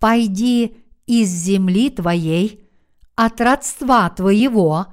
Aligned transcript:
пойди 0.00 0.76
из 1.06 1.28
земли 1.28 1.90
твоей, 1.90 2.68
от 3.14 3.40
родства 3.40 4.08
твоего 4.10 4.86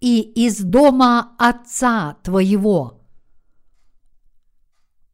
и 0.00 0.20
из 0.20 0.58
дома 0.58 1.34
отца 1.38 2.16
твоего. 2.22 3.00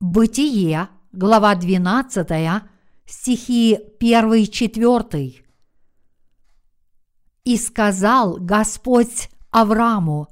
Бытие, 0.01 0.89
глава 1.13 1.55
12, 1.55 2.63
стихи 3.05 3.79
1-4. 4.01 5.35
И 7.45 7.57
сказал 7.57 8.39
Господь 8.41 9.29
Аврааму, 9.51 10.29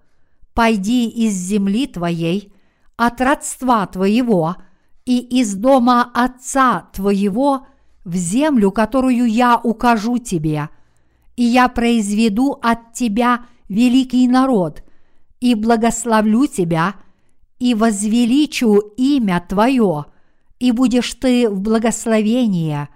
пойди 0.54 1.08
из 1.08 1.34
земли 1.34 1.86
твоей, 1.86 2.52
от 2.96 3.20
родства 3.20 3.86
твоего 3.86 4.56
и 5.04 5.18
из 5.40 5.54
дома 5.54 6.10
отца 6.14 6.88
твоего 6.92 7.66
в 8.04 8.14
землю, 8.16 8.70
которую 8.70 9.26
я 9.26 9.58
укажу 9.58 10.18
тебе, 10.18 10.68
и 11.36 11.42
я 11.42 11.68
произведу 11.68 12.58
от 12.62 12.92
тебя 12.92 13.46
великий 13.68 14.28
народ, 14.28 14.82
и 15.40 15.54
благословлю 15.54 16.46
тебя, 16.46 16.96
и 17.58 17.74
возвеличу 17.74 18.76
имя 18.96 19.44
твое, 19.48 20.06
и 20.58 20.72
будешь 20.72 21.14
ты 21.14 21.48
в 21.48 21.60
благословении. 21.60 22.88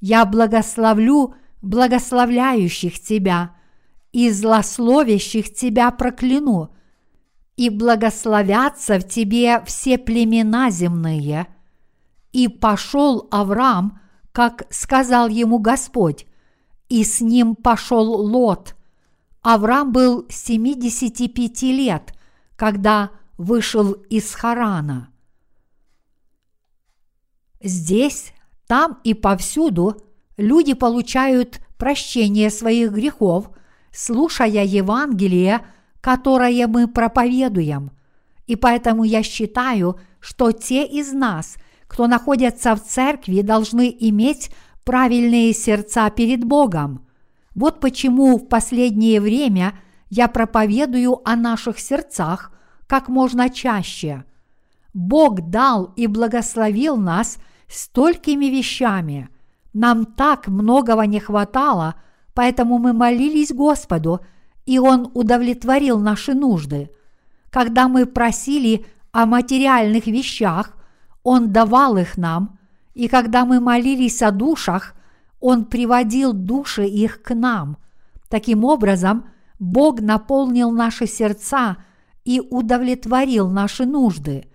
Я 0.00 0.24
благословлю 0.24 1.34
благословляющих 1.62 3.00
тебя, 3.00 3.54
и 4.12 4.30
злословящих 4.30 5.52
тебя 5.54 5.90
прокляну, 5.90 6.74
и 7.56 7.70
благословятся 7.70 8.98
в 8.98 9.08
тебе 9.08 9.62
все 9.64 9.98
племена 9.98 10.70
земные. 10.70 11.46
И 12.32 12.48
пошел 12.48 13.28
Авраам, 13.30 14.00
как 14.32 14.66
сказал 14.70 15.28
ему 15.28 15.58
Господь, 15.58 16.26
и 16.88 17.04
с 17.04 17.20
ним 17.20 17.54
пошел 17.54 18.04
Лот. 18.04 18.74
Авраам 19.42 19.92
был 19.92 20.26
75 20.28 21.62
лет, 21.62 22.14
когда 22.56 23.10
вышел 23.38 23.92
из 23.92 24.34
Харана. 24.34 25.10
Здесь, 27.62 28.32
там 28.66 28.98
и 29.04 29.14
повсюду 29.14 30.02
люди 30.36 30.74
получают 30.74 31.60
прощение 31.78 32.50
своих 32.50 32.92
грехов, 32.92 33.50
слушая 33.92 34.64
Евангелие, 34.64 35.64
которое 36.00 36.66
мы 36.66 36.88
проповедуем. 36.88 37.92
И 38.46 38.56
поэтому 38.56 39.04
я 39.04 39.22
считаю, 39.22 39.98
что 40.20 40.52
те 40.52 40.84
из 40.84 41.12
нас, 41.12 41.56
кто 41.92 42.06
находится 42.06 42.74
в 42.74 42.82
церкви, 42.82 43.42
должны 43.42 43.94
иметь 44.00 44.50
правильные 44.82 45.52
сердца 45.52 46.08
перед 46.08 46.42
Богом. 46.42 47.06
Вот 47.54 47.80
почему 47.80 48.38
в 48.38 48.48
последнее 48.48 49.20
время 49.20 49.74
я 50.08 50.28
проповедую 50.28 51.20
о 51.28 51.36
наших 51.36 51.78
сердцах 51.78 52.50
как 52.86 53.10
можно 53.10 53.50
чаще. 53.50 54.24
Бог 54.94 55.42
дал 55.50 55.92
и 55.96 56.06
благословил 56.06 56.96
нас 56.96 57.36
столькими 57.68 58.46
вещами. 58.46 59.28
Нам 59.74 60.06
так 60.06 60.48
многого 60.48 61.02
не 61.02 61.20
хватало, 61.20 61.96
поэтому 62.32 62.78
мы 62.78 62.94
молились 62.94 63.52
Господу, 63.52 64.20
и 64.64 64.78
Он 64.78 65.10
удовлетворил 65.12 65.98
наши 65.98 66.32
нужды. 66.32 66.88
Когда 67.50 67.88
мы 67.88 68.06
просили 68.06 68.86
о 69.12 69.26
материальных 69.26 70.06
вещах, 70.06 70.74
Он 71.22 71.52
давал 71.52 71.96
их 71.96 72.16
нам, 72.16 72.58
и 72.94 73.08
когда 73.08 73.44
мы 73.44 73.60
молились 73.60 74.22
о 74.22 74.30
душах, 74.30 74.94
Он 75.40 75.64
приводил 75.64 76.32
души 76.32 76.86
их 76.86 77.22
к 77.22 77.34
нам. 77.34 77.78
Таким 78.28 78.64
образом, 78.64 79.26
Бог 79.58 80.00
наполнил 80.00 80.70
наши 80.70 81.06
сердца 81.06 81.76
и 82.24 82.40
удовлетворил 82.40 83.48
наши 83.48 83.86
нужды. 83.86 84.46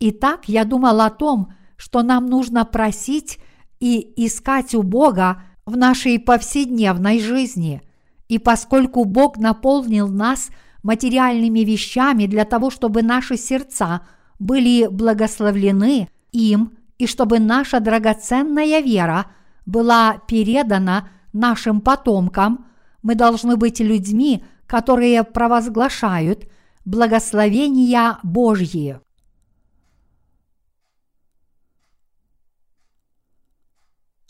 Итак, 0.00 0.42
я 0.46 0.64
думал 0.64 1.00
о 1.00 1.10
том, 1.10 1.52
что 1.76 2.02
нам 2.02 2.26
нужно 2.26 2.64
просить 2.64 3.38
и 3.80 4.12
искать 4.24 4.74
у 4.74 4.82
Бога 4.82 5.42
в 5.66 5.76
нашей 5.76 6.18
повседневной 6.18 7.20
жизни. 7.20 7.82
И 8.28 8.38
поскольку 8.38 9.04
Бог 9.04 9.38
наполнил 9.38 10.08
нас 10.08 10.50
материальными 10.82 11.60
вещами 11.60 12.26
для 12.26 12.44
того, 12.44 12.70
чтобы 12.70 13.02
наши 13.02 13.36
сердца 13.36 14.02
были 14.38 14.86
благословлены 14.86 16.08
им, 16.32 16.78
и 16.98 17.06
чтобы 17.06 17.38
наша 17.38 17.80
драгоценная 17.80 18.80
вера 18.80 19.26
была 19.66 20.18
передана 20.26 21.08
нашим 21.32 21.80
потомкам, 21.80 22.66
мы 23.02 23.14
должны 23.14 23.56
быть 23.56 23.80
людьми, 23.80 24.44
которые 24.66 25.24
провозглашают 25.24 26.48
благословения 26.84 28.18
Божьи. 28.22 29.00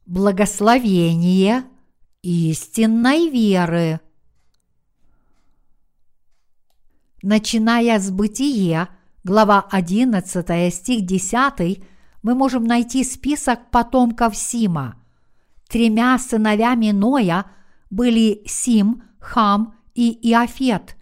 Благословение 0.07 1.65
истинной 2.23 3.29
веры. 3.29 4.01
Начиная 7.23 7.99
с 7.99 8.11
Бытия, 8.11 8.89
глава 9.25 9.67
11, 9.71 10.75
стих 10.75 11.05
10, 11.05 11.83
мы 12.23 12.35
можем 12.35 12.65
найти 12.65 13.05
список 13.05 13.71
потомков 13.71 14.37
Сима. 14.37 14.97
Тремя 15.69 16.19
сыновьями 16.19 16.91
Ноя 16.91 17.47
были 17.91 18.43
Сим, 18.47 19.03
Хам 19.21 19.75
и 19.95 20.13
Иофет. 20.31 20.97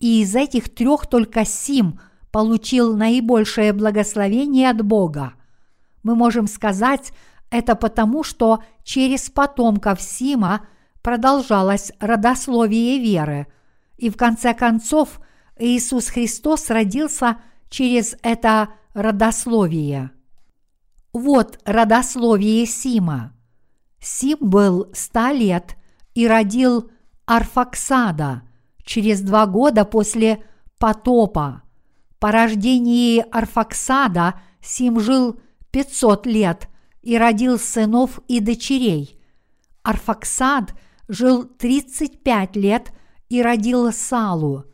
И 0.00 0.22
из 0.22 0.34
этих 0.34 0.74
трех 0.74 1.06
только 1.06 1.44
Сим 1.44 2.00
получил 2.30 2.96
наибольшее 2.96 3.72
благословение 3.72 4.70
от 4.70 4.82
Бога. 4.84 5.34
Мы 6.02 6.14
можем 6.14 6.46
сказать 6.46 7.12
это 7.50 7.76
потому, 7.76 8.24
что 8.24 8.62
через 8.82 9.30
потомков 9.30 10.00
Сима 10.00 10.66
продолжалось 11.02 11.92
родословие 12.00 12.98
веры, 12.98 13.46
и 13.96 14.10
в 14.10 14.16
конце 14.16 14.54
концов 14.54 15.20
Иисус 15.58 16.08
Христос 16.08 16.70
родился 16.70 17.38
через 17.72 18.14
это 18.22 18.68
родословие. 18.92 20.10
Вот 21.14 21.58
родословие 21.64 22.66
Сима. 22.66 23.32
Сим 23.98 24.38
был 24.40 24.90
ста 24.92 25.32
лет 25.32 25.76
и 26.14 26.28
родил 26.28 26.90
Арфаксада 27.24 28.42
через 28.84 29.22
два 29.22 29.46
года 29.46 29.86
после 29.86 30.44
потопа. 30.78 31.62
По 32.18 32.30
рождении 32.30 33.24
Арфаксада 33.30 34.34
Сим 34.60 35.00
жил 35.00 35.40
500 35.70 36.26
лет 36.26 36.68
и 37.00 37.16
родил 37.16 37.58
сынов 37.58 38.20
и 38.28 38.40
дочерей. 38.40 39.18
Арфаксад 39.82 40.74
жил 41.08 41.44
35 41.44 42.54
лет 42.56 42.92
и 43.30 43.40
родил 43.40 43.90
Салу. 43.92 44.66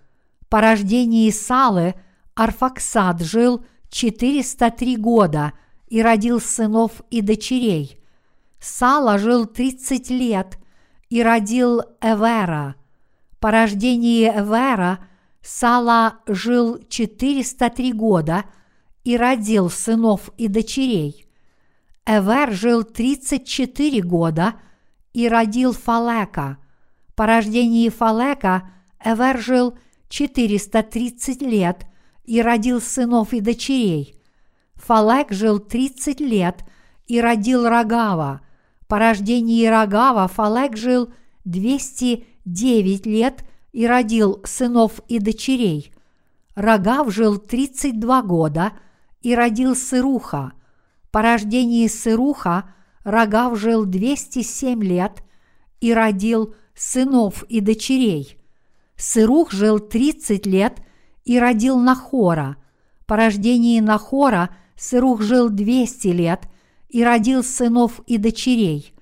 По 0.49 0.61
рождении 0.61 1.31
Салы 1.31 1.95
Арфаксад 2.39 3.21
жил 3.21 3.65
403 3.91 4.97
года– 4.97 5.53
и 5.89 6.03
родил 6.03 6.41
сынов 6.41 7.03
и 7.11 7.21
дочерей. 7.21 7.99
Сала 8.61 9.19
жил 9.19 9.47
30 9.47 10.11
лет 10.11 10.59
и 11.09 11.23
родил 11.23 11.83
Эвера. 12.01 12.77
По 13.41 13.51
рождении 13.51 14.29
Эвера 14.29 14.99
Сала 15.41 16.19
жил 16.27 16.79
403 16.89 17.93
года 17.93 18.45
и 19.05 19.17
родил 19.17 19.71
сынов 19.71 20.31
и 20.37 20.49
дочерей. 20.49 21.27
Эвер 22.05 22.53
жил 22.53 22.83
34 22.83 24.03
года 24.03 24.55
и 25.13 25.29
родил 25.29 25.73
Фалека. 25.73 26.59
По 27.15 27.27
рождении 27.27 27.89
Фалека 27.89 28.71
Эвер 29.03 29.39
жил 29.39 29.79
430 30.09 31.43
лет 31.43 31.87
и 32.29 32.43
родил 32.43 32.83
сынов 32.83 33.33
и 33.33 33.41
дочерей. 33.41 34.21
Фалек 34.75 35.33
жил 35.33 35.59
30 35.59 36.21
лет 36.21 36.63
и 37.07 37.23
родил 37.23 37.67
Рогава. 37.67 38.43
По 38.87 38.99
рождении 38.99 39.65
Рогава 39.65 40.29
Фалек 40.29 40.77
жил 40.77 41.11
209 41.47 43.07
лет 43.07 43.45
и 43.73 43.87
родил 43.87 44.43
сынов 44.45 45.01
и 45.09 45.21
дочерей. 45.21 45.95
Рогав 46.55 47.11
жил 47.11 47.39
32 47.39 48.23
года 48.23 48.73
и 49.23 49.35
родил 49.35 49.75
Сыруха. 49.75 50.53
По 51.11 51.23
рождении 51.23 51.87
Сыруха 51.87 52.75
Рогав 53.05 53.59
жил 53.59 53.87
207 53.87 54.85
лет 54.85 55.25
и 55.81 55.95
родил 55.95 56.55
сынов 56.75 57.45
и 57.45 57.61
дочерей. 57.61 58.39
Сырух 58.97 59.51
жил 59.51 59.79
30 59.79 60.45
лет 60.45 60.83
и 61.29 61.39
родил 61.39 61.79
Нахора. 61.79 62.57
По 63.07 63.17
рождении 63.17 63.79
Нахора– 63.81 64.51
Сырух 64.79 65.23
жил 65.23 65.51
200 65.51 66.07
лет 66.09 66.49
и 66.89 67.03
родил 67.03 67.43
сынов 67.43 68.01
и 68.07 68.17
дочерей. 68.17 68.95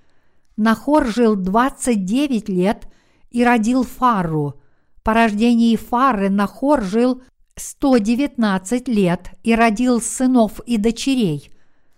Нахор 0.56 1.06
жил 1.06 1.36
29 1.36 2.48
лет 2.48 2.88
и 3.30 3.44
родил 3.44 3.84
Фару. 3.84 4.54
По 5.02 5.12
рождении 5.12 5.76
Фары 5.76 6.30
Нахор 6.30 6.82
жил 6.82 7.22
119 7.56 8.88
лет 8.88 9.32
и 9.42 9.54
родил 9.54 10.00
сынов 10.00 10.60
и 10.60 10.78
дочерей. 10.78 11.50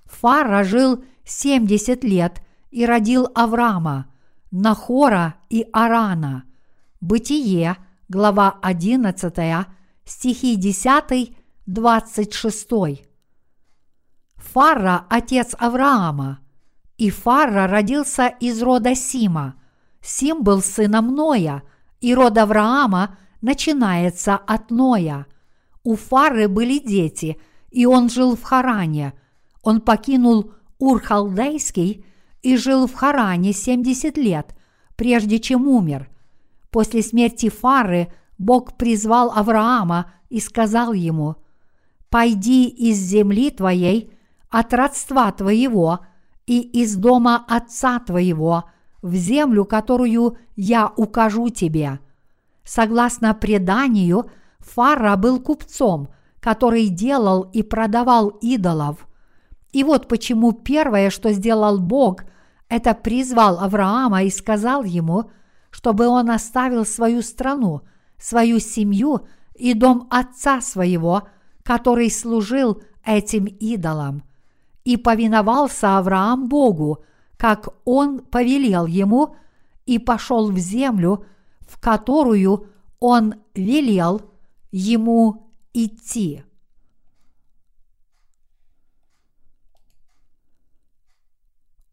Фара 0.07 0.65
жил 0.65 1.05
70 1.25 2.03
лет 2.03 2.43
и 2.73 2.85
родил 2.85 3.29
Авраама, 3.33 4.07
Нахора 4.51 5.37
и 5.51 5.65
Арана. 5.73 6.45
Бытие, 7.01 7.77
глава 8.09 8.59
11, 8.61 9.69
стихи 10.09 10.57
10, 10.57 11.37
26. 11.67 12.69
Фара– 14.37 15.05
отец 15.11 15.55
Авраама, 15.59 16.41
и 16.97 17.11
Фара 17.11 17.67
родился 17.67 18.29
из 18.29 18.63
рода 18.63 18.95
Сима. 18.95 19.55
Сим 20.01 20.43
был 20.43 20.63
сыном 20.63 21.15
Ноя, 21.15 21.63
и 22.01 22.15
род 22.15 22.39
Авраама 22.39 23.19
начинается 23.43 24.37
от 24.37 24.71
Ноя. 24.71 25.27
У 25.85 25.97
Фары 25.97 26.49
были 26.49 26.79
дети, 26.79 27.39
и 27.71 27.85
он 27.85 28.09
жил 28.09 28.35
в 28.35 28.43
Харане. 28.43 29.13
Он 29.63 29.81
покинул 29.81 30.53
Ур-Халдейский 30.79 32.05
и 32.43 32.57
жил 32.57 32.87
в 32.87 32.95
Харане 32.95 33.53
70 33.53 34.17
лет, 34.17 34.55
прежде 34.97 35.39
чем 35.39 35.69
умер. 35.69 36.09
После 36.71 37.03
смерти 37.03 37.51
Фары 37.51 38.09
Бог 38.39 38.77
призвал 38.77 39.33
Авраама 39.33 40.13
и 40.31 40.41
сказал 40.41 40.93
ему, 40.93 41.37
«Пойди 42.09 42.69
из 42.69 42.97
земли 42.97 43.51
твоей– 43.51 44.13
от 44.51 44.73
родства 44.73 45.31
твоего 45.33 46.01
и 46.47 46.61
из 46.61 46.97
дома 46.97 47.45
отца 47.47 47.99
твоего 47.99 48.65
в 49.03 49.15
землю, 49.15 49.65
которую 49.65 50.39
я 50.57 50.91
укажу 50.97 51.51
тебе. 51.51 52.01
Согласно 52.65 53.35
преданию, 53.35 54.31
Фара 54.59 55.17
был 55.17 55.41
купцом, 55.41 56.09
который 56.41 56.89
делал 56.89 57.43
и 57.43 57.63
продавал 57.63 58.29
идолов. 58.41 59.07
И 59.73 59.85
вот 59.85 60.09
почему 60.09 60.53
первое, 60.53 61.11
что 61.11 61.33
сделал 61.33 61.79
Бог, 61.79 62.25
это 62.69 62.95
призвал 62.95 63.61
Авраама 63.61 64.25
и 64.25 64.31
сказал 64.31 64.85
ему, 64.85 65.31
чтобы 65.71 66.07
он 66.07 66.31
оставил 66.31 66.85
свою 66.85 67.23
страну, 67.23 67.83
свою 68.19 68.59
семью 68.59 69.27
и 69.55 69.75
дом 69.75 70.07
отца 70.11 70.61
своего, 70.61 71.29
который 71.63 72.11
служил 72.11 72.83
этим 73.05 73.45
идолам 73.47 74.23
и 74.85 74.97
повиновался 74.97 75.99
Авраам 75.99 76.49
Богу, 76.49 77.05
как 77.37 77.69
он 77.85 78.21
повелел 78.21 78.87
ему, 78.87 79.37
и 79.85 79.99
пошел 79.99 80.51
в 80.51 80.59
землю, 80.59 81.25
в 81.61 81.79
которую 81.81 82.67
он 83.01 83.35
велел 83.55 84.23
ему 84.71 85.51
идти. 85.73 86.43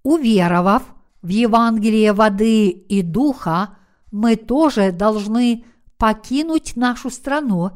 Уверовав 0.04 0.83
в 1.22 1.27
Евангелие 1.27 2.13
воды 2.13 2.69
и 2.69 3.01
духа, 3.01 3.77
мы 4.12 4.36
тоже 4.36 4.92
должны 4.92 5.66
покинуть 5.97 6.75
нашу 6.75 7.09
страну, 7.09 7.71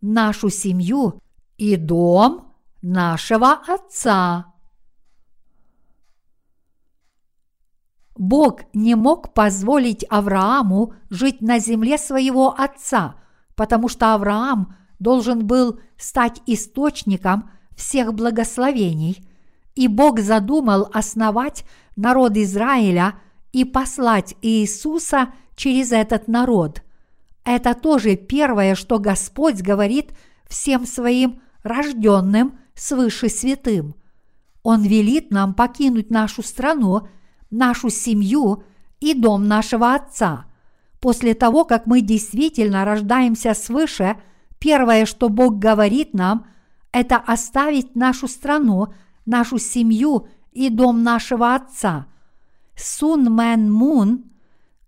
нашу 0.00 0.50
семью 0.50 1.20
и 1.56 1.76
дом 1.76 2.54
нашего 2.82 3.52
Отца. 3.66 4.50
Бог 8.20 8.60
не 8.74 8.96
мог 8.96 9.32
позволить 9.32 10.04
Аврааму 10.10 10.92
жить 11.08 11.40
на 11.40 11.58
земле 11.58 11.96
своего 11.96 12.54
отца, 12.54 13.14
потому 13.56 13.88
что 13.88 14.12
Авраам 14.12 14.76
должен 14.98 15.46
был 15.46 15.80
стать 15.96 16.42
источником 16.44 17.50
всех 17.74 18.12
благословений, 18.12 19.26
и 19.74 19.88
Бог 19.88 20.20
задумал 20.20 20.90
основать 20.92 21.64
народ 21.96 22.36
Израиля 22.36 23.14
и 23.52 23.64
послать 23.64 24.36
Иисуса 24.42 25.32
через 25.56 25.90
этот 25.90 26.28
народ. 26.28 26.82
Это 27.44 27.74
тоже 27.74 28.16
первое, 28.16 28.74
что 28.74 28.98
Господь 28.98 29.60
говорит 29.60 30.12
всем 30.48 30.86
своим 30.86 31.40
рожденным 31.62 32.58
свыше 32.74 33.28
святым. 33.28 33.94
Он 34.62 34.82
велит 34.82 35.30
нам 35.30 35.54
покинуть 35.54 36.10
нашу 36.10 36.42
страну– 36.42 37.08
нашу 37.50 37.90
семью 37.90 38.62
и 39.00 39.14
дом 39.14 39.46
нашего 39.46 39.94
Отца. 39.94 40.46
После 41.00 41.34
того, 41.34 41.64
как 41.64 41.86
мы 41.86 42.00
действительно 42.00 42.84
рождаемся 42.84 43.54
свыше, 43.54 44.20
первое, 44.58 45.06
что 45.06 45.28
Бог 45.28 45.58
говорит 45.58 46.14
нам, 46.14 46.46
это 46.92 47.16
оставить 47.16 47.96
нашу 47.96 48.28
страну, 48.28 48.88
нашу 49.26 49.58
семью 49.58 50.28
и 50.52 50.68
дом 50.68 51.02
нашего 51.02 51.54
Отца. 51.54 52.06
Сун 52.76 53.32
Мэн 53.32 53.70
Мун, 53.70 54.24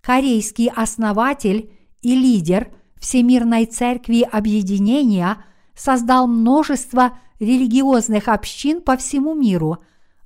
корейский 0.00 0.68
основатель 0.68 1.70
и 2.02 2.14
лидер 2.14 2.70
Всемирной 2.98 3.66
Церкви 3.66 4.20
Объединения, 4.30 5.38
создал 5.74 6.26
множество 6.26 7.18
религиозных 7.40 8.28
общин 8.28 8.82
по 8.82 8.96
всему 8.96 9.34
миру, 9.34 9.78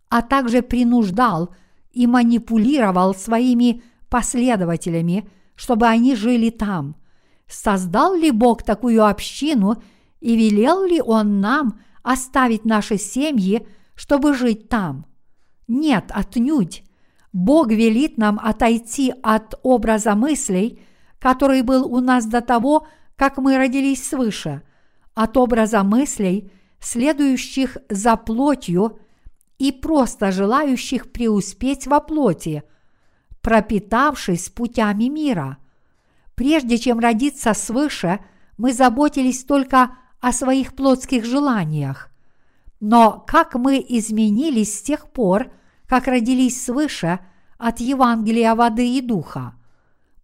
а 0.08 0.22
также 0.22 0.62
принуждал– 0.62 1.54
и 1.96 2.06
манипулировал 2.06 3.14
своими 3.14 3.82
последователями, 4.10 5.26
чтобы 5.54 5.86
они 5.86 6.14
жили 6.14 6.50
там. 6.50 6.94
Создал 7.48 8.14
ли 8.14 8.30
Бог 8.30 8.62
такую 8.62 9.06
общину 9.06 9.82
и 10.20 10.36
велел 10.36 10.84
ли 10.84 11.00
Он 11.00 11.40
нам 11.40 11.80
оставить 12.02 12.66
наши 12.66 12.98
семьи, 12.98 13.66
чтобы 13.94 14.34
жить 14.34 14.68
там? 14.68 15.06
Нет, 15.68 16.10
отнюдь. 16.10 16.84
Бог 17.32 17.68
велит 17.68 18.18
нам 18.18 18.38
отойти 18.42 19.14
от 19.22 19.58
образа 19.62 20.14
мыслей, 20.14 20.78
который 21.26 21.62
был 21.62 21.92
у 21.92 21.98
нас 21.98 22.24
до 22.24 22.40
того, 22.40 22.86
как 23.16 23.38
мы 23.38 23.58
родились 23.58 24.08
свыше, 24.08 24.62
от 25.12 25.36
образа 25.36 25.82
мыслей, 25.82 26.52
следующих 26.78 27.78
за 27.90 28.16
плотью 28.16 29.00
и 29.58 29.72
просто 29.72 30.30
желающих 30.30 31.10
преуспеть 31.10 31.88
во 31.88 31.98
плоти, 31.98 32.62
пропитавшись 33.40 34.50
путями 34.50 35.08
мира. 35.08 35.56
Прежде 36.36 36.78
чем 36.78 37.00
родиться 37.00 37.54
свыше, 37.54 38.20
мы 38.56 38.72
заботились 38.72 39.42
только 39.42 39.96
о 40.20 40.30
своих 40.30 40.76
плотских 40.76 41.24
желаниях. 41.24 42.08
Но 42.78 43.24
как 43.26 43.56
мы 43.56 43.84
изменились 43.88 44.78
с 44.78 44.82
тех 44.82 45.10
пор, 45.10 45.50
как 45.88 46.06
родились 46.06 46.64
свыше 46.64 47.18
от 47.58 47.80
Евангелия 47.80 48.54
воды 48.54 48.96
и 48.96 49.00
духа? 49.00 49.56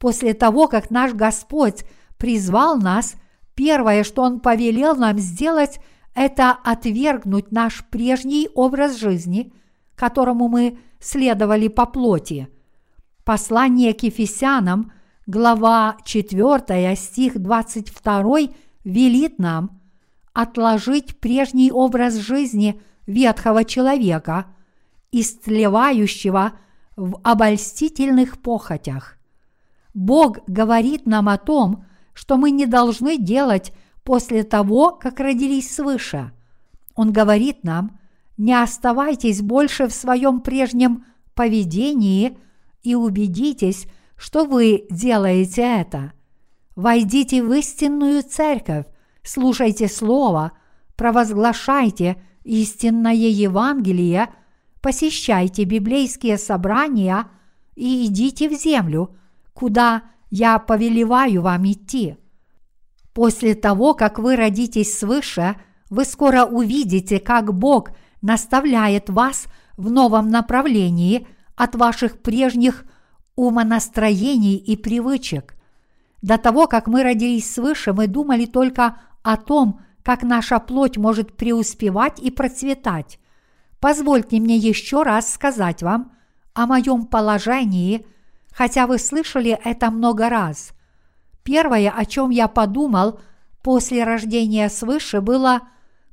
После 0.03 0.35
того, 0.35 0.67
как 0.67 0.91
наш 0.91 1.13
Господь 1.13 1.85
призвал 2.19 2.77
нас, 2.77 3.15
первое, 3.55 4.03
что 4.03 4.23
Он 4.23 4.41
повелел 4.41 4.97
нам 4.97 5.17
сделать– 5.21 5.79
это 6.15 6.51
отвергнуть 6.51 7.53
наш 7.53 7.85
прежний 7.85 8.49
образ 8.53 8.99
жизни, 8.99 9.53
которому 9.95 10.49
мы 10.49 10.77
следовали 10.99 11.69
по 11.69 11.87
плоти. 11.87 12.49
Послание 13.23 13.95
к 13.95 14.03
Ефесянам, 14.03 14.91
глава 15.29 15.99
4, 16.05 16.97
стих 16.97 17.39
22, 17.39 18.39
велит 18.83 19.39
нам 19.39 19.81
отложить 20.33 21.21
прежний 21.21 21.71
образ 21.71 22.17
жизни 22.17 22.83
ветхого 23.07 23.65
человека, 23.65 24.47
истлевающего 25.13 26.55
в 26.97 27.21
обольстительных 27.23 28.43
похотях. 28.43 29.22
Бог 29.95 30.39
говорит 30.47 31.07
нам 31.07 31.29
о 31.29 31.39
том, 31.39 31.85
что 32.15 32.37
мы 32.37 32.51
не 32.51 32.67
должны 32.67 33.19
делать 33.19 33.73
после 34.05 34.43
того, 34.43 34.91
как 34.91 35.21
родились 35.21 35.75
свыше. 35.75 36.33
Он 36.95 37.13
говорит 37.13 37.65
нам, 37.65 37.99
не 38.37 38.61
оставайтесь 38.61 39.43
больше 39.43 39.89
в 39.89 39.93
своем 39.93 40.41
прежнем 40.41 41.05
поведении 41.35 42.37
и 42.83 42.95
убедитесь, 42.95 43.87
что 44.17 44.45
вы 44.45 44.87
делаете 44.91 45.63
это. 45.63 46.13
Войдите 46.75 47.43
в 47.43 47.53
истинную 47.53 48.23
церковь, 48.23 48.87
слушайте 49.23 49.89
Слово, 49.89 50.53
провозглашайте 50.97 52.23
истинное 52.45 53.15
Евангелие, 53.15 54.29
посещайте 54.81 55.65
библейские 55.65 56.39
собрания 56.39 57.27
и 57.75 58.07
идите 58.07 58.49
в 58.49 58.55
землю, 58.55 59.15
куда 59.63 60.03
я 60.29 60.59
повелеваю 60.59 61.41
вам 61.41 61.71
идти. 61.71 62.17
После 63.15 63.55
того, 63.55 63.95
как 63.95 64.19
вы 64.19 64.35
родитесь 64.35 64.99
свыше, 64.99 65.55
вы 65.89 66.05
скоро 66.05 66.45
увидите, 66.45 67.21
как 67.21 67.55
Бог 67.55 67.91
наставляет 68.23 69.09
вас 69.09 69.47
в 69.77 69.89
новом 69.89 70.31
направлении, 70.31 71.29
от 71.55 71.77
ваших 71.77 72.23
прежних 72.23 72.85
умонастроений 73.37 74.57
и 74.57 74.75
привычек. 74.75 75.55
До 76.23 76.39
того, 76.39 76.67
как 76.67 76.89
мы 76.89 77.05
родились 77.05 77.55
свыше, 77.55 77.93
мы 77.93 78.09
думали 78.09 78.47
только 78.47 78.97
о 79.23 79.37
том, 79.37 79.79
как 80.03 80.25
наша 80.25 80.59
плоть 80.59 80.97
может 80.97 81.37
преуспевать 81.37 82.19
и 82.19 82.33
процветать. 82.33 83.21
Позвольте 83.79 84.41
мне 84.41 84.57
еще 84.57 85.05
раз 85.05 85.33
сказать 85.33 85.85
вам 85.85 86.11
о 86.53 86.67
моем 86.67 87.07
положении, 87.07 88.05
хотя 88.55 88.87
вы 88.87 88.99
слышали 88.99 89.59
это 89.65 89.91
много 89.91 90.29
раз. 90.29 90.73
Первое, 91.43 91.91
о 91.91 92.05
чем 92.05 92.31
я 92.31 92.49
подумал 92.49 93.21
после 93.63 94.05
рождения 94.05 94.69
свыше, 94.69 95.21
было, 95.21 95.63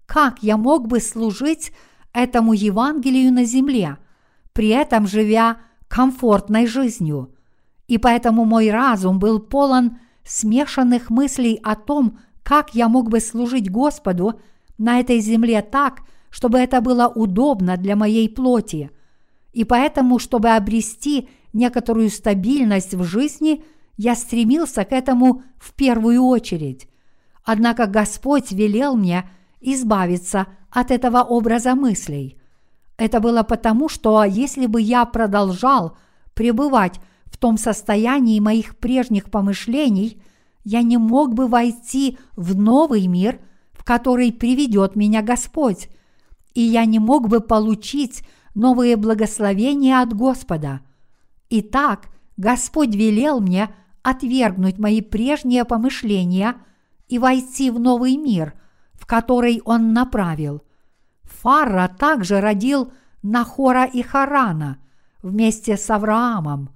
как 0.05 0.41
я 0.41 0.57
мог 0.57 0.87
бы 0.87 0.99
служить 0.99 1.71
этому 2.13 2.53
Евангелию 2.53 3.31
на 3.31 3.43
земле, 3.43 3.97
при 4.53 4.69
этом 4.69 5.07
живя 5.07 5.57
комфортной 5.87 6.65
жизнью. 6.65 7.35
И 7.87 7.97
поэтому 7.97 8.45
мой 8.45 8.69
разум 8.71 9.19
был 9.19 9.39
полон 9.39 9.97
смешанных 10.23 11.09
мыслей 11.09 11.59
о 11.63 11.75
том, 11.75 12.19
как 12.43 12.75
я 12.75 12.87
мог 12.87 13.09
бы 13.09 13.19
служить 13.19 13.71
Господу 13.71 14.39
на 14.77 14.99
этой 14.99 15.19
земле 15.19 15.61
так, 15.61 16.01
чтобы 16.29 16.59
это 16.59 16.81
было 16.81 17.07
удобно 17.07 17.77
для 17.77 17.95
моей 17.95 18.29
плоти. 18.29 18.91
И 19.53 19.63
поэтому, 19.63 20.19
чтобы 20.19 20.49
обрести 20.49 21.29
некоторую 21.53 22.09
стабильность 22.09 22.93
в 22.93 23.03
жизни, 23.03 23.63
я 23.97 24.15
стремился 24.15 24.85
к 24.85 24.91
этому 24.91 25.43
в 25.57 25.73
первую 25.73 26.23
очередь. 26.23 26.87
Однако 27.43 27.87
Господь 27.87 28.51
велел 28.51 28.95
мне 28.95 29.29
избавиться 29.59 30.47
от 30.69 30.91
этого 30.91 31.21
образа 31.21 31.75
мыслей. 31.75 32.39
Это 32.97 33.19
было 33.19 33.43
потому, 33.43 33.89
что 33.89 34.23
если 34.23 34.67
бы 34.67 34.81
я 34.81 35.05
продолжал 35.05 35.97
пребывать 36.33 36.99
в 37.25 37.37
том 37.37 37.57
состоянии 37.57 38.39
моих 38.39 38.77
прежних 38.77 39.31
помышлений, 39.31 40.21
я 40.63 40.81
не 40.81 40.97
мог 40.97 41.33
бы 41.33 41.47
войти 41.47 42.17
в 42.35 42.55
новый 42.57 43.07
мир, 43.07 43.39
в 43.71 43.83
который 43.83 44.31
приведет 44.31 44.95
меня 44.95 45.21
Господь, 45.21 45.89
и 46.53 46.61
я 46.61 46.85
не 46.85 46.99
мог 46.99 47.29
бы 47.29 47.39
получить 47.39 48.23
новые 48.53 48.97
благословения 48.97 50.01
от 50.01 50.13
Господа. 50.13 50.81
Итак, 51.49 52.09
Господь 52.37 52.95
велел 52.95 53.39
мне 53.39 53.73
отвергнуть 54.03 54.77
мои 54.77 55.01
прежние 55.01 55.65
помышления 55.65 56.55
и 57.07 57.17
войти 57.17 57.71
в 57.71 57.79
новый 57.79 58.17
мир, 58.17 58.53
в 58.93 59.05
который 59.05 59.61
Он 59.65 59.93
направил. 59.93 60.61
Фарра 61.23 61.87
также 61.87 62.39
родил 62.39 62.91
Нахора 63.23 63.85
и 63.85 64.01
Харана 64.01 64.77
вместе 65.21 65.75
с 65.75 65.89
Авраамом, 65.89 66.69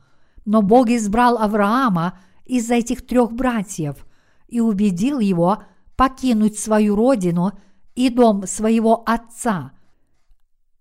но 0.46 0.62
Бог 0.62 0.89
избрал 0.89 1.38
Авраама 1.38 2.20
из 2.46 2.70
этих 2.70 3.06
трех 3.06 3.32
братьев 3.32 4.06
и 4.48 4.60
убедил 4.60 5.20
его 5.20 5.63
покинуть 5.96 6.60
свою 6.60 6.96
родину 6.96 7.53
и 7.96 8.10
дом 8.10 8.48
своего 8.48 9.03
отца. 9.06 9.72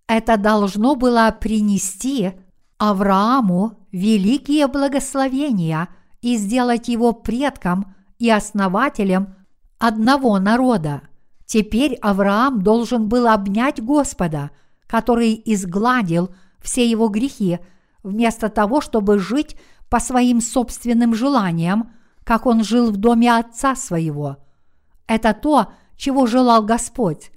Это 0.08 0.36
должно 0.36 0.96
было 0.96 1.34
принести 1.38 2.32
Аврааму 2.78 3.81
великие 3.92 4.66
благословения 4.66 5.88
и 6.20 6.36
сделать 6.36 6.88
его 6.88 7.12
предком 7.12 7.94
и 8.18 8.30
основателем 8.30 9.34
одного 9.78 10.38
народа. 10.38 11.02
Теперь 11.44 11.94
Авраам 11.96 12.62
должен 12.62 13.08
был 13.08 13.28
обнять 13.28 13.82
Господа, 13.82 14.50
который 14.86 15.40
изгладил 15.44 16.34
все 16.60 16.88
его 16.88 17.08
грехи, 17.08 17.58
вместо 18.02 18.48
того, 18.48 18.80
чтобы 18.80 19.18
жить 19.18 19.56
по 19.90 20.00
своим 20.00 20.40
собственным 20.40 21.14
желаниям, 21.14 21.92
как 22.24 22.46
он 22.46 22.64
жил 22.64 22.90
в 22.90 22.96
доме 22.96 23.36
отца 23.36 23.74
своего. 23.74 24.38
Это 25.06 25.34
то, 25.34 25.72
чего 25.96 26.26
желал 26.26 26.62
Господь. 26.62 27.30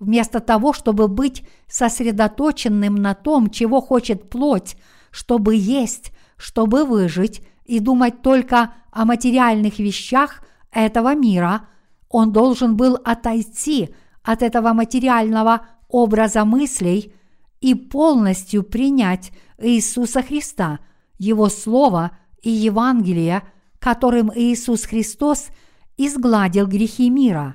Вместо 0.00 0.40
того, 0.40 0.72
чтобы 0.72 1.06
быть 1.06 1.46
сосредоточенным 1.68 2.96
на 2.96 3.14
том, 3.14 3.50
чего 3.50 3.80
хочет 3.80 4.30
плоть, 4.30 4.76
чтобы 5.12 5.54
есть, 5.54 6.12
чтобы 6.36 6.84
выжить 6.84 7.42
и 7.64 7.78
думать 7.78 8.20
только 8.22 8.74
о 8.90 9.04
материальных 9.04 9.78
вещах 9.78 10.42
этого 10.72 11.14
мира, 11.14 11.68
он 12.08 12.32
должен 12.32 12.76
был 12.76 12.98
отойти 13.04 13.94
от 14.24 14.42
этого 14.42 14.72
материального 14.72 15.68
образа 15.88 16.44
мыслей 16.44 17.14
и 17.60 17.76
полностью 17.76 18.64
принять 18.64 19.30
Иисуса 19.58 20.20
Христа– 20.22 20.80
его 21.22 21.48
Слово 21.48 22.10
и 22.42 22.50
Евангелие, 22.50 23.42
которым 23.78 24.32
Иисус 24.34 24.84
Христос 24.84 25.48
изгладил 25.96 26.66
грехи 26.66 27.10
мира. 27.10 27.54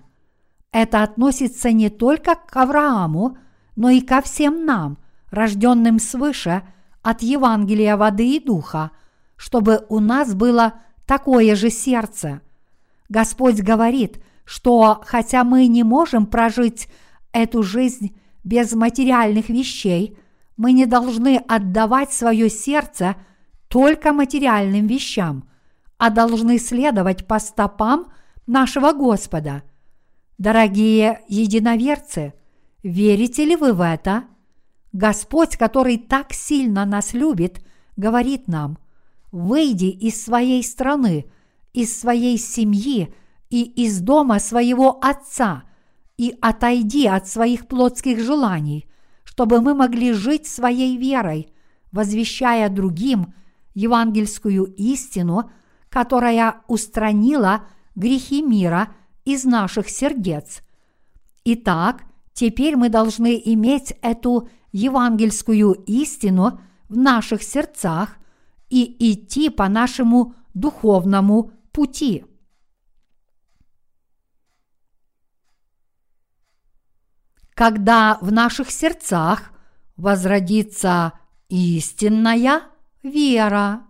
Это 0.71 1.03
относится 1.03 1.73
не 1.73 1.89
только 1.89 2.35
к 2.35 2.55
Аврааму, 2.55 3.37
но 3.75 3.89
и 3.89 3.99
ко 3.99 4.21
всем 4.21 4.65
нам, 4.65 4.97
рожденным 5.31 5.99
свыше 5.99 6.63
от 7.07 7.21
Евангелия 7.21 7.95
воды 7.95 8.35
и 8.35 8.39
духа, 8.39 8.91
чтобы 9.35 9.85
у 9.89 9.99
нас 9.99 10.33
было 10.33 10.73
такое 11.05 11.55
же 11.55 11.69
сердце. 11.69 12.41
Господь 13.09 13.61
говорит, 13.61 14.23
что 14.43 15.01
хотя 15.05 15.43
мы 15.43 15.67
не 15.67 15.83
можем 15.83 16.25
прожить 16.25 16.89
эту 17.31 17.63
жизнь 17.63 18.17
без 18.43 18.73
материальных 18.73 19.49
вещей, 19.49 20.17
мы 20.57 20.71
не 20.71 20.85
должны 20.85 21.37
отдавать 21.37 22.11
свое 22.11 22.49
сердце– 22.49 23.15
только 23.67 24.13
материальным 24.13 24.87
вещам, 24.87 25.47
а 25.97 26.09
должны 26.09 26.57
следовать 26.57 27.27
по 27.27 27.39
стопам 27.39 28.11
нашего 28.45 28.93
Господа. 28.93 29.63
Дорогие 30.37 31.21
единоверцы, 31.27 32.33
верите 32.83 33.45
ли 33.45 33.55
вы 33.55 33.73
в 33.73 33.81
это? 33.81 34.23
Господь, 34.93 35.57
который 35.57 35.97
так 35.97 36.33
сильно 36.33 36.85
нас 36.85 37.13
любит, 37.13 37.61
говорит 37.95 38.47
нам, 38.47 38.77
выйди 39.31 39.85
из 39.85 40.23
своей 40.23 40.63
страны, 40.63 41.25
из 41.73 41.99
своей 41.99 42.37
семьи 42.37 43.13
и 43.49 43.63
из 43.63 43.99
дома 43.99 44.39
своего 44.39 44.99
Отца 45.01 45.63
и 46.17 46.35
отойди 46.41 47.05
от 47.07 47.27
своих 47.27 47.67
плотских 47.67 48.19
желаний, 48.19 48.89
чтобы 49.23 49.61
мы 49.61 49.75
могли 49.75 50.13
жить 50.13 50.47
своей 50.47 50.97
верой, 50.97 51.53
возвещая 51.91 52.69
другим– 52.69 53.33
евангельскую 53.77 54.73
истину, 54.75 55.51
которая 55.89 56.61
устранила 56.67 57.67
грехи 57.93 58.41
мира 58.41 58.95
из 59.23 59.45
наших 59.45 59.89
сердец. 59.89 60.63
Итак, 61.45 62.03
теперь 62.33 62.75
мы 62.75 62.89
должны 62.89 63.39
иметь 63.45 63.93
эту 64.01 64.49
евангельскую 64.77 65.73
истину 65.85 66.59
в 66.87 66.97
наших 66.97 67.43
сердцах 67.43 68.17
и 68.69 69.11
идти 69.11 69.49
по 69.49 69.67
нашему 69.67 70.35
духовному 70.53 71.51
пути. 71.71 72.25
Когда 77.53 78.19
в 78.21 78.31
наших 78.31 78.69
сердцах 78.69 79.51
возродится 79.95 81.13
истинная 81.49 82.61
вера. 83.01 83.81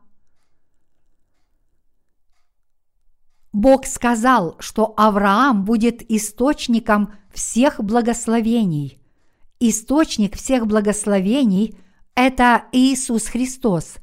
Бог 3.52 3.86
сказал, 3.86 4.56
что 4.60 4.94
Авраам 4.96 5.66
будет 5.66 6.10
источником 6.10 7.14
всех 7.34 7.84
благословений. 7.84 8.97
Источник 9.60 10.36
всех 10.36 10.68
благословений– 10.68 11.78
это 12.16 12.64
Иисус 12.72 13.28
Христос. 13.28 13.96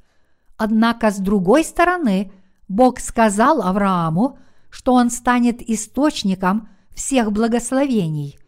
Однако, 0.56 1.11
с 1.11 1.18
другой 1.18 1.64
стороны, 1.64 2.32
Бог 2.68 3.00
сказал 3.00 3.62
Аврааму, 3.62 4.38
что 4.70 4.94
он 4.94 5.11
станет 5.11 5.62
источником 5.68 6.68
всех 6.94 7.32
благословений. 7.32 8.38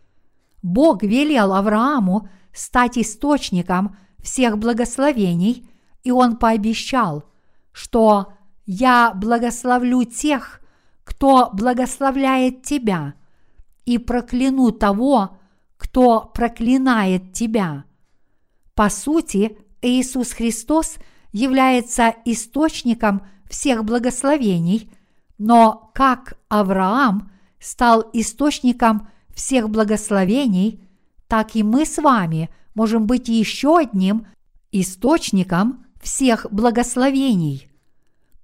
Бог 0.63 1.03
велел 1.03 1.53
Аврааму 1.53 2.29
стать 2.53 2.99
источником 2.99 3.97
всех 4.23 4.59
благословений– 4.59 5.69
и 6.07 6.13
он 6.13 6.37
пообещал, 6.37 7.25
что 7.73 8.33
«Я 8.65 9.13
благословлю 9.13 10.05
тех, 10.05 10.61
кто 11.03 11.51
благословляет 11.53 12.63
тебя, 12.63 13.15
и 13.87 13.99
прокляну 13.99 14.71
того, 14.71 15.36
кто 15.77 16.21
проклинает 16.35 17.33
тебя». 17.33 17.85
По 18.75 18.91
сути, 18.91 19.59
Иисус 19.81 20.33
Христос 20.33 20.97
является 21.33 22.15
источником 22.25 23.27
всех 23.49 23.85
благословений, 23.85 24.91
но 25.39 25.91
как 25.95 26.39
Авраам 26.49 27.31
стал 27.59 28.09
источником 28.13 29.09
всех 29.35 29.71
благословений, 29.71 30.83
так 31.29 31.57
и 31.57 31.63
мы 31.63 31.85
с 31.85 31.99
вами 31.99 32.51
можем 32.75 33.07
быть 33.07 33.29
еще 33.29 33.79
одним 33.79 34.27
источником 34.73 35.87
всех 36.03 36.47
благословений. 36.51 37.71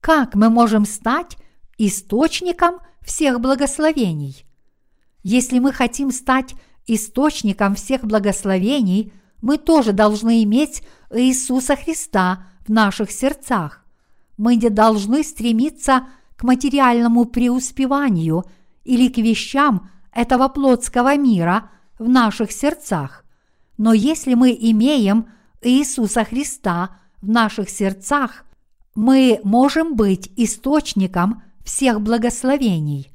Как 0.01 0.35
мы 0.35 0.51
можем 0.51 0.85
стать 0.85 1.37
источником 1.79 2.77
всех 3.01 3.41
благословений? 3.41 4.45
Если 5.23 5.61
мы 5.61 5.73
хотим 5.73 6.11
стать 6.11 6.55
источником 6.87 7.75
всех 7.75 8.05
благословений, 8.05 9.13
мы 9.41 9.59
тоже 9.59 9.93
должны 9.93 10.43
иметь 10.45 10.83
Иисуса 11.11 11.77
Христа 11.77 12.47
в 12.67 12.71
наших 12.71 13.11
сердцах. 13.11 13.85
Мы 14.37 14.57
не 14.57 14.71
должны 14.71 15.25
стремиться 15.25 16.07
к 16.37 16.45
материальному 16.45 17.25
преуспеванию 17.25 18.45
или 18.85 19.09
к 19.09 19.19
вещам 19.19 19.91
этого 20.13 20.49
плотского 20.49 21.17
мира 21.17 21.71
в 21.99 22.09
наших 22.09 22.53
сердцах. 22.53 23.25
Но 23.79 23.93
если 23.93 24.35
мы 24.35 24.57
имеем 24.59 25.27
Иисуса 25.61 26.25
Христа 26.25 26.97
в 27.21 27.29
наших 27.29 27.69
сердцах, 27.71 28.45
мы 28.95 29.41
можем 29.45 29.95
быть 29.97 30.31
источником 30.37 31.43
всех 31.65 32.01
благословений. 32.01 33.12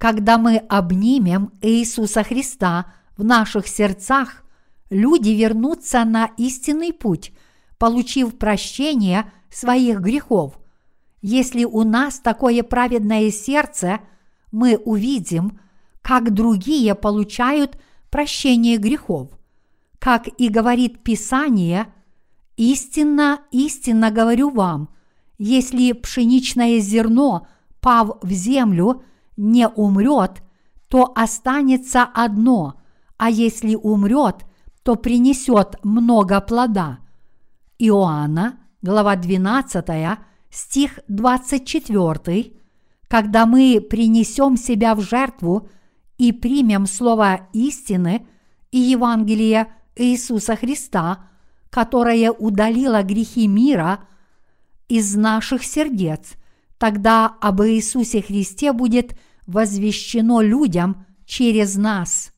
Когда 0.00 0.38
мы 0.38 0.56
обнимем 0.56 1.52
Иисуса 1.60 2.24
Христа 2.24 2.94
в 3.18 3.22
наших 3.22 3.68
сердцах, 3.68 4.44
люди 4.88 5.28
вернутся 5.28 6.06
на 6.06 6.30
истинный 6.38 6.94
путь, 6.94 7.34
получив 7.76 8.38
прощение 8.38 9.30
своих 9.50 10.00
грехов. 10.00 10.58
Если 11.20 11.66
у 11.66 11.82
нас 11.82 12.18
такое 12.18 12.62
праведное 12.62 13.30
сердце, 13.30 14.00
мы 14.50 14.78
увидим, 14.78 15.60
как 16.00 16.32
другие 16.32 16.94
получают 16.94 17.78
прощение 18.08 18.78
грехов. 18.78 19.28
Как 19.98 20.28
и 20.38 20.48
говорит 20.48 21.02
Писание, 21.02 21.92
истинно, 22.56 23.40
истинно 23.50 24.10
говорю 24.10 24.48
вам, 24.48 24.88
если 25.36 25.92
пшеничное 25.92 26.78
зерно, 26.78 27.46
пав 27.82 28.16
в 28.22 28.30
землю, 28.30 29.02
не 29.40 29.66
умрет, 29.68 30.42
то 30.88 31.12
останется 31.14 32.02
одно, 32.02 32.80
а 33.16 33.30
если 33.30 33.74
умрет, 33.74 34.44
то 34.82 34.96
принесет 34.96 35.76
много 35.82 36.40
плода. 36.40 36.98
Иоанна, 37.78 38.60
глава 38.82 39.16
12, 39.16 40.18
стих 40.50 41.00
24. 41.08 42.52
Когда 43.08 43.46
мы 43.46 43.80
принесем 43.80 44.56
себя 44.56 44.94
в 44.94 45.00
жертву 45.00 45.68
и 46.18 46.32
примем 46.32 46.86
слово 46.86 47.48
истины 47.54 48.26
и 48.70 48.78
Евангелие 48.78 49.72
Иисуса 49.96 50.54
Христа, 50.54 51.24
которое 51.70 52.30
удалило 52.30 53.02
грехи 53.02 53.48
мира 53.48 54.00
из 54.88 55.14
наших 55.16 55.64
сердец, 55.64 56.32
тогда 56.76 57.26
об 57.40 57.62
Иисусе 57.62 58.20
Христе 58.20 58.74
будет– 58.74 59.18
возвещено 59.50 60.40
людям 60.40 61.06
через 61.26 61.76
нас. 61.76 62.32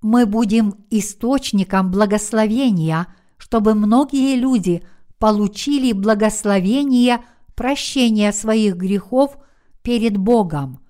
Мы 0.00 0.26
будем 0.26 0.84
источником 0.90 1.90
благословения, 1.90 3.06
чтобы 3.38 3.74
многие 3.74 4.36
люди 4.36 4.84
получили 5.18 5.92
благословение 5.92 7.24
прощения 7.54 8.32
своих 8.32 8.76
грехов 8.76 9.38
перед 9.82 10.16
Богом. 10.16 10.80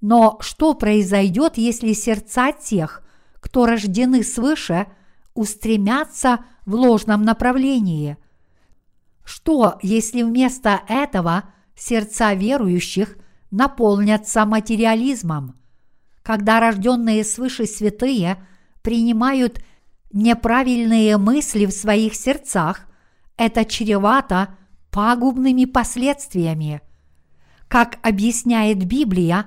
Но 0.00 0.36
что 0.40 0.74
произойдет, 0.74 1.56
если 1.56 1.92
сердца 1.92 2.52
тех, 2.52 3.02
кто 3.40 3.64
рождены 3.64 4.22
свыше, 4.22 4.86
устремятся 5.34 6.44
в 6.66 6.74
ложном 6.74 7.22
направлении? 7.22 8.16
Что, 9.24 9.78
если 9.82 10.22
вместо 10.22 10.80
этого 10.88 11.44
сердца 11.76 12.34
верующих– 12.34 13.16
наполнятся 13.50 14.44
материализмом. 14.44 15.56
Когда 16.22 16.60
рожденные 16.60 17.24
свыше 17.24 17.66
святые 17.66 18.44
принимают 18.82 19.62
неправильные 20.12 21.16
мысли 21.16 21.66
в 21.66 21.70
своих 21.70 22.14
сердцах, 22.14 22.82
это 23.36 23.64
чревато 23.64 24.56
пагубными 24.90 25.64
последствиями. 25.64 26.80
Как 27.68 27.98
объясняет 28.02 28.84
Библия, 28.84 29.46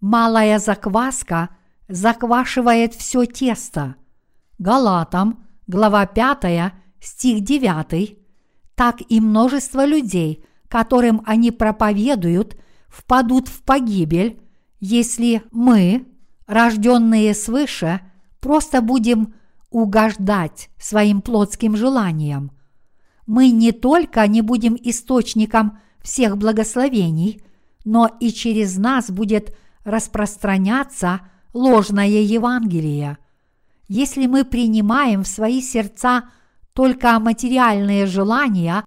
малая 0.00 0.58
закваска 0.58 1.50
заквашивает 1.88 2.94
все 2.94 3.24
тесто. 3.24 3.96
Галатам, 4.58 5.44
глава 5.66 6.06
5, 6.06 6.72
стих 7.00 7.42
9, 7.42 8.18
так 8.74 8.96
и 9.08 9.20
множество 9.20 9.84
людей, 9.84 10.44
которым 10.68 11.22
они 11.26 11.50
проповедуют– 11.50 12.56
впадут 12.92 13.48
в 13.48 13.62
погибель, 13.62 14.38
если 14.78 15.42
мы, 15.50 16.06
рожденные 16.46 17.34
свыше, 17.34 18.00
просто 18.40 18.82
будем 18.82 19.34
угождать 19.70 20.68
своим 20.78 21.22
плотским 21.22 21.76
желаниям. 21.76 22.52
Мы 23.26 23.50
не 23.50 23.72
только 23.72 24.26
не 24.26 24.42
будем 24.42 24.76
источником 24.78 25.78
всех 26.02 26.36
благословений, 26.36 27.42
но 27.84 28.10
и 28.20 28.30
через 28.30 28.76
нас 28.76 29.10
будет 29.10 29.56
распространяться 29.84 31.20
ложное 31.54 32.06
Евангелие. 32.06 33.16
Если 33.88 34.26
мы 34.26 34.44
принимаем 34.44 35.22
в 35.22 35.28
свои 35.28 35.62
сердца 35.62 36.24
только 36.72 37.18
материальные 37.18 38.06
желания, 38.06 38.84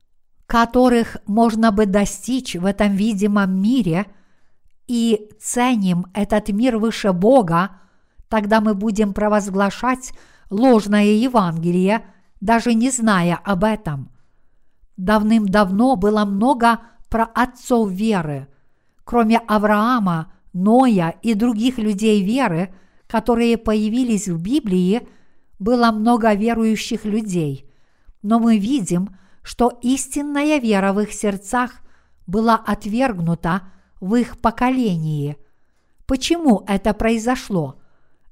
которых 0.48 1.18
можно 1.26 1.72
бы 1.72 1.86
достичь 1.86 2.56
в 2.56 2.66
этом 2.66 2.94
видимом 2.96 3.62
мире, 3.62 4.06
и 4.88 5.32
ценим 5.40 6.06
этот 6.14 6.50
мир 6.50 6.78
выше 6.78 7.12
Бога, 7.12 7.72
тогда 8.30 8.62
мы 8.62 8.76
будем 8.76 9.14
провозглашать 9.14 10.14
ложное 10.50 11.06
Евангелие, 11.06 12.06
даже 12.42 12.74
не 12.74 12.92
зная 12.92 13.36
об 13.44 13.64
этом. 13.64 14.12
Давным-давно 14.98 15.96
было 15.96 16.24
много 16.26 16.80
про 17.10 17.24
отцов 17.24 17.90
веры. 17.90 18.48
Кроме 19.04 19.40
Авраама, 19.40 20.32
Ноя 20.54 21.16
и 21.22 21.34
других 21.34 21.78
людей 21.80 22.24
веры, 22.24 22.74
которые 23.08 23.58
появились 23.58 24.28
в 24.28 24.40
Библии, 24.40 25.08
было 25.60 25.92
много 25.92 26.34
верующих 26.34 27.04
людей. 27.06 27.70
Но 28.22 28.40
мы 28.40 28.58
видим, 28.58 29.10
что 29.46 29.78
истинная 29.84 30.58
вера 30.58 30.92
в 30.92 31.00
их 31.00 31.14
сердцах 31.14 31.84
была 32.26 32.56
отвергнута 32.56 33.62
в 34.02 34.16
их 34.16 34.40
поколении. 34.40 35.38
Почему 36.08 36.64
это 36.68 36.96
произошло? 36.96 37.80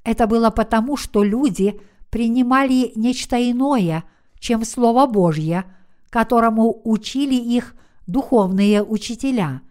Это 0.04 0.26
было 0.26 0.50
потому, 0.50 0.98
что 0.98 1.24
люди 1.24 1.80
принимали 2.10 2.92
нечто 2.96 3.38
иное, 3.38 4.04
чем 4.40 4.66
Слово 4.66 5.06
Божье, 5.06 5.66
которому 6.10 6.82
учили 6.84 7.36
их 7.36 7.76
духовные 8.08 8.84
учителя. 8.84 9.62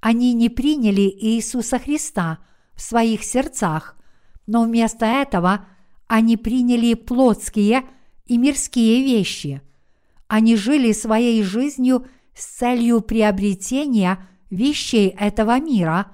Они 0.00 0.34
не 0.34 0.50
приняли 0.50 1.08
Иисуса 1.08 1.78
Христа 1.78 2.40
в 2.74 2.82
своих 2.82 3.24
сердцах, 3.24 3.96
но 4.46 4.64
вместо 4.64 5.06
этого 5.06 5.64
они 6.08 6.36
приняли 6.36 6.92
плотские 6.92 7.84
и 8.26 8.36
мирские 8.36 9.02
вещи– 9.02 9.62
они 10.34 10.56
жили 10.56 10.90
своей 10.90 11.44
жизнью 11.44 12.08
с 12.34 12.44
целью 12.46 13.02
приобретения 13.02 14.18
вещей 14.50 15.10
этого 15.10 15.60
мира, 15.60 16.06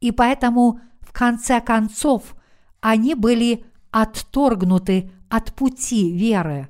и 0.00 0.10
поэтому 0.10 0.80
в 1.00 1.14
конце 1.14 1.62
концов 1.62 2.34
они 2.82 3.14
были 3.14 3.64
отторгнуты 3.90 5.10
от 5.30 5.54
пути 5.54 6.12
веры. 6.12 6.68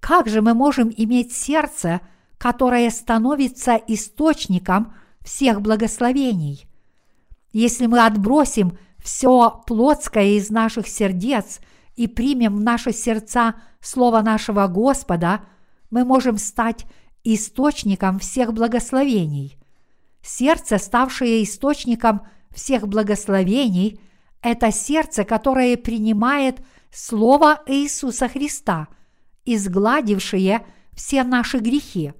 Как 0.00 0.26
же 0.26 0.42
мы 0.42 0.52
можем 0.52 0.92
иметь 0.96 1.32
сердце, 1.32 2.00
которое 2.38 2.90
становится 2.90 3.76
источником 3.76 4.92
всех 5.20 5.62
благословений? 5.62 6.66
Если 7.52 7.86
мы 7.86 8.04
отбросим 8.04 8.76
все 8.98 9.62
плотское 9.64 10.30
из 10.38 10.50
наших 10.50 10.88
сердец 10.88 11.60
и 11.94 12.08
примем 12.08 12.56
в 12.56 12.60
наши 12.60 12.92
сердца 12.92 13.54
Слово 13.80 14.22
нашего 14.22 14.66
Господа– 14.66 15.42
мы 15.90 16.04
можем 16.04 16.38
стать 16.38 16.86
источником 17.24 18.18
всех 18.18 18.52
благословений. 18.52 19.58
Сердце, 20.22 20.78
ставшее 20.78 21.42
источником 21.42 22.22
всех 22.50 22.88
благословений, 22.88 24.00
это 24.42 24.72
сердце, 24.72 25.24
которое 25.24 25.76
принимает 25.76 26.60
Слово 26.92 27.62
Иисуса 27.66 28.28
Христа, 28.28 28.88
изгладившее 29.44 30.64
все 30.92 31.22
наши 31.24 31.58
грехи. 31.58 32.12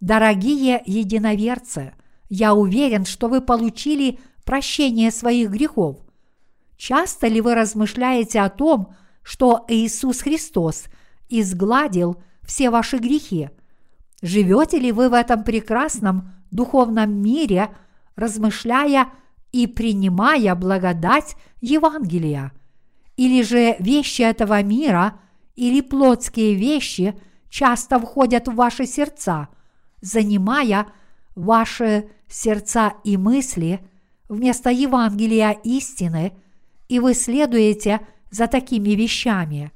Дорогие 0.00 0.82
единоверцы, 0.84 1.94
я 2.28 2.54
уверен, 2.54 3.04
что 3.04 3.28
вы 3.28 3.40
получили 3.40 4.18
прощение 4.44 5.10
своих 5.10 5.50
грехов. 5.50 5.98
Часто 6.76 7.26
ли 7.28 7.40
вы 7.40 7.54
размышляете 7.54 8.40
о 8.40 8.50
том, 8.50 8.94
что 9.22 9.64
Иисус 9.68 10.20
Христос 10.20 10.84
изгладил 11.28 12.22
все 12.46 12.70
ваши 12.70 12.98
грехи, 12.98 13.50
Живете 14.22 14.78
ли 14.78 14.92
вы 14.92 15.08
в 15.08 15.12
этом 15.12 15.44
прекрасном 15.44 16.32
духовном 16.50 17.12
мире, 17.12 17.68
размышляя 18.16 19.08
и 19.52 19.66
принимая 19.66 20.54
благодать 20.54 21.36
Евангелия? 21.60 22.52
Или 23.16 23.42
же 23.42 23.76
вещи 23.78 24.22
этого 24.22 24.62
мира 24.62 25.20
или 25.54 25.80
плотские 25.80 26.54
вещи 26.54 27.18
часто 27.48 27.98
входят 27.98 28.48
в 28.48 28.54
ваши 28.54 28.86
сердца, 28.86 29.48
занимая 30.00 30.86
ваши 31.34 32.10
сердца 32.28 32.94
и 33.04 33.16
мысли 33.16 33.80
вместо 34.28 34.70
Евангелия 34.70 35.52
истины, 35.62 36.32
и 36.88 36.98
вы 37.00 37.14
следуете 37.14 38.00
за 38.30 38.46
такими 38.48 38.90
вещами. 38.90 39.72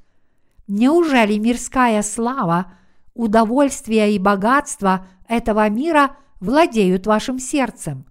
Неужели 0.67 1.37
мирская 1.37 2.01
слава, 2.01 2.73
удовольствие 3.13 4.15
и 4.15 4.19
богатство 4.19 5.07
этого 5.27 5.67
мира 5.69 6.15
владеют 6.39 7.07
вашим 7.07 7.39
сердцем? 7.39 8.05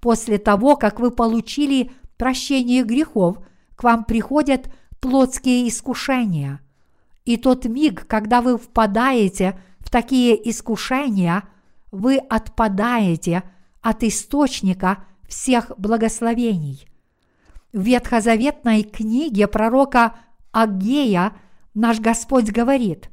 После 0.00 0.38
того, 0.38 0.76
как 0.76 1.00
вы 1.00 1.10
получили 1.10 1.90
прощение 2.16 2.82
грехов, 2.82 3.38
к 3.76 3.84
вам 3.84 4.04
приходят 4.04 4.72
плотские 5.00 5.68
искушения. 5.68 6.60
И 7.24 7.36
тот 7.36 7.64
миг, 7.64 8.06
когда 8.06 8.40
вы 8.40 8.58
впадаете 8.58 9.58
в 9.78 9.90
такие 9.90 10.50
искушения, 10.50 11.44
вы 11.90 12.16
отпадаете 12.18 13.42
от 13.80 14.02
источника 14.04 15.04
всех 15.28 15.72
благословений. 15.78 16.86
В 17.72 17.80
ветхозаветной 17.80 18.82
книге 18.82 19.48
пророка 19.48 20.14
Агея 20.52 21.32
наш 21.74 22.00
Господь 22.00 22.50
говорит 22.50 23.10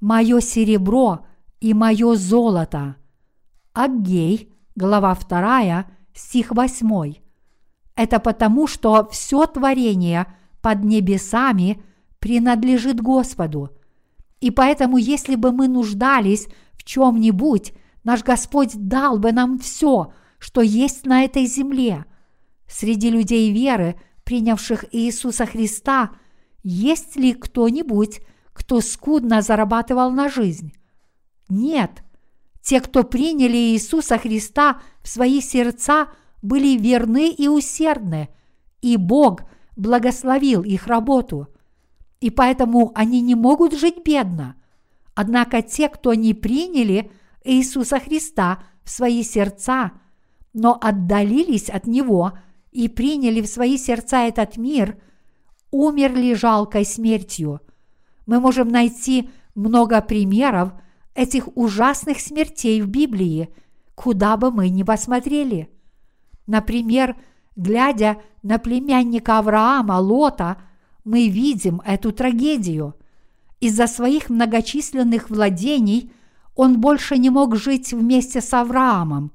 «Мое 0.00 0.40
серебро 0.40 1.26
и 1.60 1.74
мое 1.74 2.14
золото». 2.14 2.96
Аггей, 3.72 4.52
глава 4.74 5.14
2, 5.14 5.86
стих 6.14 6.50
8. 6.52 7.14
Это 7.94 8.20
потому, 8.20 8.66
что 8.66 9.08
все 9.10 9.46
творение 9.46 10.26
под 10.60 10.84
небесами 10.84 11.82
принадлежит 12.18 13.00
Господу. 13.00 13.70
И 14.40 14.50
поэтому, 14.50 14.96
если 14.98 15.34
бы 15.34 15.52
мы 15.52 15.68
нуждались 15.68 16.48
в 16.72 16.84
чем-нибудь, 16.84 17.72
наш 18.04 18.22
Господь 18.22 18.72
дал 18.74 19.18
бы 19.18 19.32
нам 19.32 19.58
все, 19.58 20.12
что 20.38 20.60
есть 20.60 21.06
на 21.06 21.24
этой 21.24 21.46
земле. 21.46 22.04
Среди 22.68 23.10
людей 23.10 23.52
веры, 23.52 23.96
принявших 24.24 24.84
Иисуса 24.92 25.46
Христа, 25.46 26.10
есть 26.68 27.14
ли 27.14 27.32
кто-нибудь, 27.32 28.22
кто 28.52 28.80
скудно 28.80 29.40
зарабатывал 29.40 30.10
на 30.10 30.28
жизнь? 30.28 30.72
Нет. 31.48 32.02
Те, 32.60 32.80
кто 32.80 33.04
приняли 33.04 33.56
Иисуса 33.56 34.18
Христа 34.18 34.80
в 35.00 35.08
свои 35.08 35.40
сердца, 35.40 36.08
были 36.42 36.76
верны 36.76 37.30
и 37.30 37.46
усердны, 37.46 38.30
и 38.82 38.96
Бог 38.96 39.42
благословил 39.76 40.64
их 40.64 40.88
работу. 40.88 41.46
И 42.20 42.30
поэтому 42.30 42.90
они 42.96 43.20
не 43.20 43.36
могут 43.36 43.72
жить 43.72 44.04
бедно. 44.04 44.56
Однако 45.14 45.62
те, 45.62 45.88
кто 45.88 46.14
не 46.14 46.34
приняли 46.34 47.12
Иисуса 47.44 48.00
Христа 48.00 48.64
в 48.82 48.90
свои 48.90 49.22
сердца, 49.22 49.92
но 50.52 50.76
отдалились 50.80 51.70
от 51.70 51.86
Него 51.86 52.36
и 52.72 52.88
приняли 52.88 53.40
в 53.40 53.46
свои 53.46 53.78
сердца 53.78 54.24
этот 54.24 54.56
мир, 54.56 55.00
умерли 55.76 56.34
жалкой 56.34 56.84
смертью. 56.84 57.60
Мы 58.26 58.40
можем 58.40 58.68
найти 58.68 59.30
много 59.54 60.00
примеров 60.00 60.72
этих 61.14 61.48
ужасных 61.56 62.20
смертей 62.20 62.80
в 62.80 62.88
Библии, 62.88 63.48
куда 63.94 64.36
бы 64.36 64.50
мы 64.50 64.68
ни 64.68 64.82
посмотрели. 64.82 65.70
Например, 66.46 67.16
глядя 67.56 68.18
на 68.42 68.58
племянника 68.58 69.38
Авраама 69.38 69.98
Лота, 69.98 70.58
мы 71.04 71.28
видим 71.28 71.80
эту 71.84 72.12
трагедию. 72.12 72.94
Из-за 73.60 73.86
своих 73.86 74.28
многочисленных 74.28 75.30
владений 75.30 76.12
он 76.54 76.80
больше 76.80 77.18
не 77.18 77.30
мог 77.30 77.56
жить 77.56 77.92
вместе 77.92 78.40
с 78.40 78.52
Авраамом, 78.52 79.32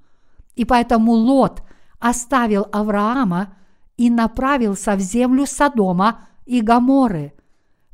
и 0.56 0.66
поэтому 0.66 1.14
Лот 1.14 1.64
оставил 2.00 2.68
Авраама 2.72 3.54
и 3.98 4.10
направился 4.10 4.96
в 4.96 5.00
землю 5.00 5.46
Содома 5.46 6.28
и 6.46 6.62
Гаморы. 6.62 7.34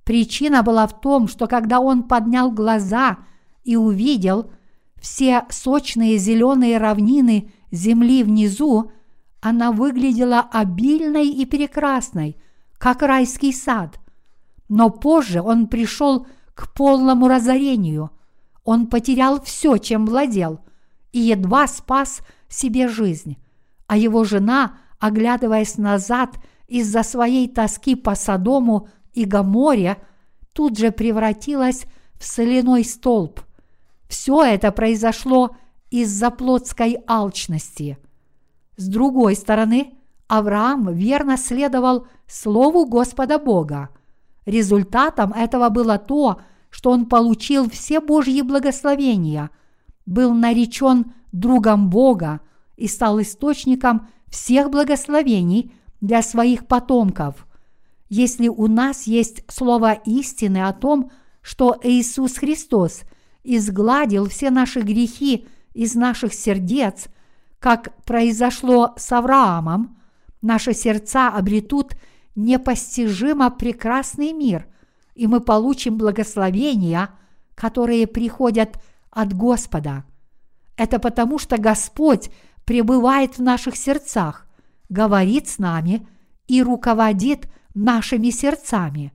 Причина 0.03 0.63
была 0.63 0.87
в 0.87 0.99
том, 1.01 1.27
что 1.27 1.47
когда 1.47 1.79
он 1.79 2.03
поднял 2.03 2.51
глаза 2.51 3.17
и 3.63 3.75
увидел 3.75 4.49
все 4.99 5.45
сочные 5.49 6.17
зеленые 6.17 6.77
равнины 6.77 7.51
земли 7.71 8.23
внизу, 8.23 8.91
она 9.41 9.71
выглядела 9.71 10.39
обильной 10.39 11.27
и 11.27 11.45
прекрасной, 11.45 12.37
как 12.77 13.01
райский 13.01 13.53
сад. 13.53 13.99
Но 14.69 14.89
позже 14.89 15.41
он 15.41 15.67
пришел 15.67 16.27
к 16.55 16.73
полному 16.73 17.27
разорению. 17.27 18.11
Он 18.63 18.87
потерял 18.87 19.41
все, 19.41 19.77
чем 19.77 20.05
владел, 20.05 20.59
и 21.11 21.19
едва 21.19 21.67
спас 21.67 22.21
себе 22.49 22.87
жизнь. 22.87 23.37
А 23.87 23.95
его 23.95 24.23
жена, 24.23 24.77
оглядываясь 24.99 25.77
назад 25.77 26.37
из-за 26.67 27.03
своей 27.03 27.47
тоски 27.47 27.95
по 27.95 28.15
Содому 28.15 28.89
и 29.13 29.25
Гаморе, 29.25 29.97
тут 30.53 30.77
же 30.77 30.91
превратилась 30.91 31.85
в 32.19 32.25
соляной 32.25 32.83
столб. 32.83 33.41
Все 34.07 34.43
это 34.43 34.71
произошло 34.71 35.55
из-за 35.89 36.29
плотской 36.31 36.97
алчности– 37.07 37.97
с 38.77 38.87
другой 38.87 39.35
стороны, 39.35 39.95
Авраам 40.27 40.93
верно 40.93 41.35
следовал 41.35 42.07
Слову 42.27 42.85
Господа 42.85 43.39
Бога. 43.39 43.89
Результатом 44.45 45.33
этого 45.33 45.69
было 45.69 45.97
то, 45.97 46.41
что 46.69 46.91
он 46.91 47.07
получил 47.07 47.69
все 47.69 47.99
Божьи 47.99 48.41
благословения, 48.41 49.49
был 50.05 50.33
наречен 50.33 51.13
другом 51.31 51.89
Бога 51.89 52.41
и 52.75 52.87
стал 52.87 53.19
источником 53.19 54.07
всех 54.27 54.69
благословений 54.69 55.73
для 56.01 56.21
своих 56.21 56.67
потомков. 56.67 57.47
Если 58.09 58.47
у 58.47 58.67
нас 58.67 59.03
есть 59.03 59.43
слово 59.49 59.93
истины 59.93 60.67
о 60.67 60.73
том, 60.73 61.11
что 61.41 61.77
Иисус 61.83 62.37
Христос 62.37 63.01
изгладил 63.43 64.29
все 64.29 64.49
наши 64.49 64.81
грехи 64.81 65.47
из 65.73 65.95
наших 65.95 66.33
сердец– 66.33 67.07
как 67.59 67.95
произошло 68.05 68.93
с 68.97 69.11
Авраамом, 69.11 69.97
наши 70.41 70.73
сердца 70.73 71.29
обретут 71.29 71.93
непостижимо 72.35 73.49
прекрасный 73.49 74.31
мир, 74.31 74.67
и 75.15 75.27
мы 75.27 75.41
получим 75.41 75.97
благословения, 75.97 77.09
которые 77.55 78.05
приходят 78.05 78.79
от 79.09 79.33
Господа. 79.33 80.03
Это 80.75 80.99
потому, 80.99 81.39
что 81.39 81.57
Господь 81.57 82.29
пребывает 82.65 83.37
в 83.37 83.41
наших 83.41 83.75
сердцах, 83.75 84.46
говорит 84.89 85.47
с 85.47 85.57
нами 85.57 86.07
и 86.47 86.63
руководит 86.63 87.49
нашими 87.73 88.29
сердцами. 88.29 89.13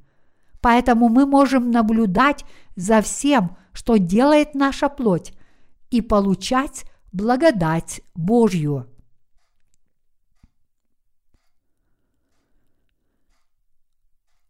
Поэтому 0.60 1.08
мы 1.08 1.26
можем 1.26 1.70
наблюдать 1.70 2.44
за 2.76 3.02
всем, 3.02 3.56
что 3.72 3.96
делает 3.96 4.54
наша 4.54 4.88
плоть, 4.88 5.32
и 5.92 6.00
получать 6.00 6.84
благодать 7.12 8.00
Божью. 8.14 8.88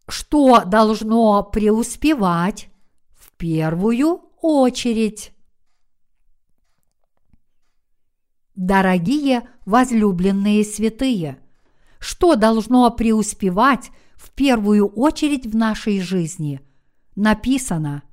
Что 0.07 0.63
должно 0.63 1.43
преуспевать 1.43 2.69
в 3.13 3.31
первую 3.33 4.21
очередь? 4.41 5.32
Дорогие 8.55 9.47
возлюбленные 9.65 10.63
святые, 10.63 11.39
что 11.99 12.35
должно 12.35 12.91
преуспевать 12.91 13.89
в 14.15 14.29
первую 14.29 14.87
очередь 14.87 15.47
в 15.47 15.55
нашей 15.55 15.99
жизни? 15.99 16.61
Написано, 17.15 18.03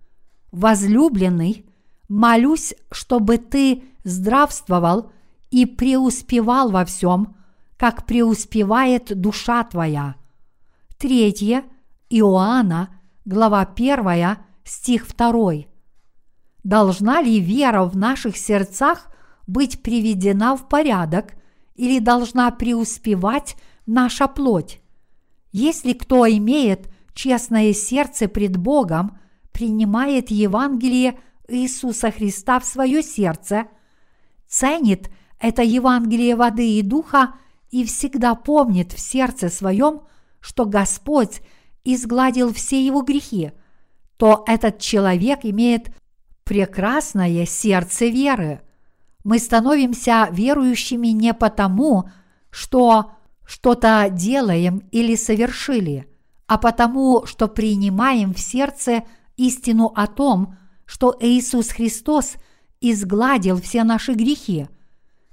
возлюбленный, 0.51 1.67
молюсь, 2.09 2.75
чтобы 2.91 3.37
ты 3.37 3.83
здравствовал 4.03 5.13
и 5.51 5.67
преуспевал 5.67 6.71
во 6.71 6.87
всем, 6.87 7.37
как 7.77 8.07
преуспевает 8.07 9.21
душа 9.21 9.63
твоя. 9.65 10.15
Третье, 10.97 11.65
Иоанна, 12.09 12.99
глава 13.27 13.61
1, 13.63 14.39
стих 14.65 15.07
2. 15.15 15.53
Должна 16.65 17.21
ли 17.21 17.41
вера 17.41 17.85
в 17.85 17.97
наших 17.97 18.37
сердцах 18.37 19.10
быть 19.51 19.83
приведена 19.83 20.57
в 20.57 20.69
порядок 20.69 21.35
или 21.75 21.99
должна 21.99 22.51
преуспевать 22.51 23.57
наша 23.87 24.29
плоть? 24.29 24.81
Если 25.53 25.93
кто 25.93 26.29
имеет 26.29 26.89
честное 27.15 27.73
сердце 27.73 28.29
пред 28.29 28.57
Богом, 28.57 29.19
принимает 29.53 30.31
Евангелие 30.31 31.19
Иисуса 31.49 32.11
Христа 32.11 32.61
в 32.61 32.65
свое 32.65 33.03
сердце, 33.03 33.67
ценит 34.47 35.11
это 35.41 35.63
Евангелие 35.63 36.37
воды 36.37 36.79
и 36.79 36.83
духа 36.83 37.35
и 37.71 37.85
всегда 37.85 38.35
помнит 38.35 38.93
в 38.93 39.01
сердце 39.01 39.49
своем, 39.49 40.03
что 40.41 40.67
Господь 40.67 41.41
изгладил 41.85 42.53
все 42.53 42.85
его 42.85 43.03
грехи, 43.03 43.53
то 44.17 44.45
этот 44.47 44.79
человек 44.79 45.41
имеет 45.43 45.91
прекрасное 46.45 47.47
сердце 47.47 48.07
веры. 48.07 48.61
Мы 49.25 49.39
становимся 49.39 50.29
верующими 50.31 51.09
не 51.09 51.35
потому, 51.35 52.09
что 52.51 53.13
что-то 53.45 54.09
делаем 54.11 54.83
или 54.91 55.15
совершили, 55.17 56.07
а 56.47 56.59
потому, 56.59 57.27
что 57.27 57.49
принимаем 57.49 58.33
в 58.33 58.41
сердце 58.41 59.05
истину 59.37 59.93
о 59.95 60.07
том, 60.07 60.57
что 60.87 61.17
Иисус 61.21 61.71
Христос 61.71 62.35
изгладил 62.81 63.61
все 63.61 63.85
наши 63.85 64.13
грехи. 64.15 64.69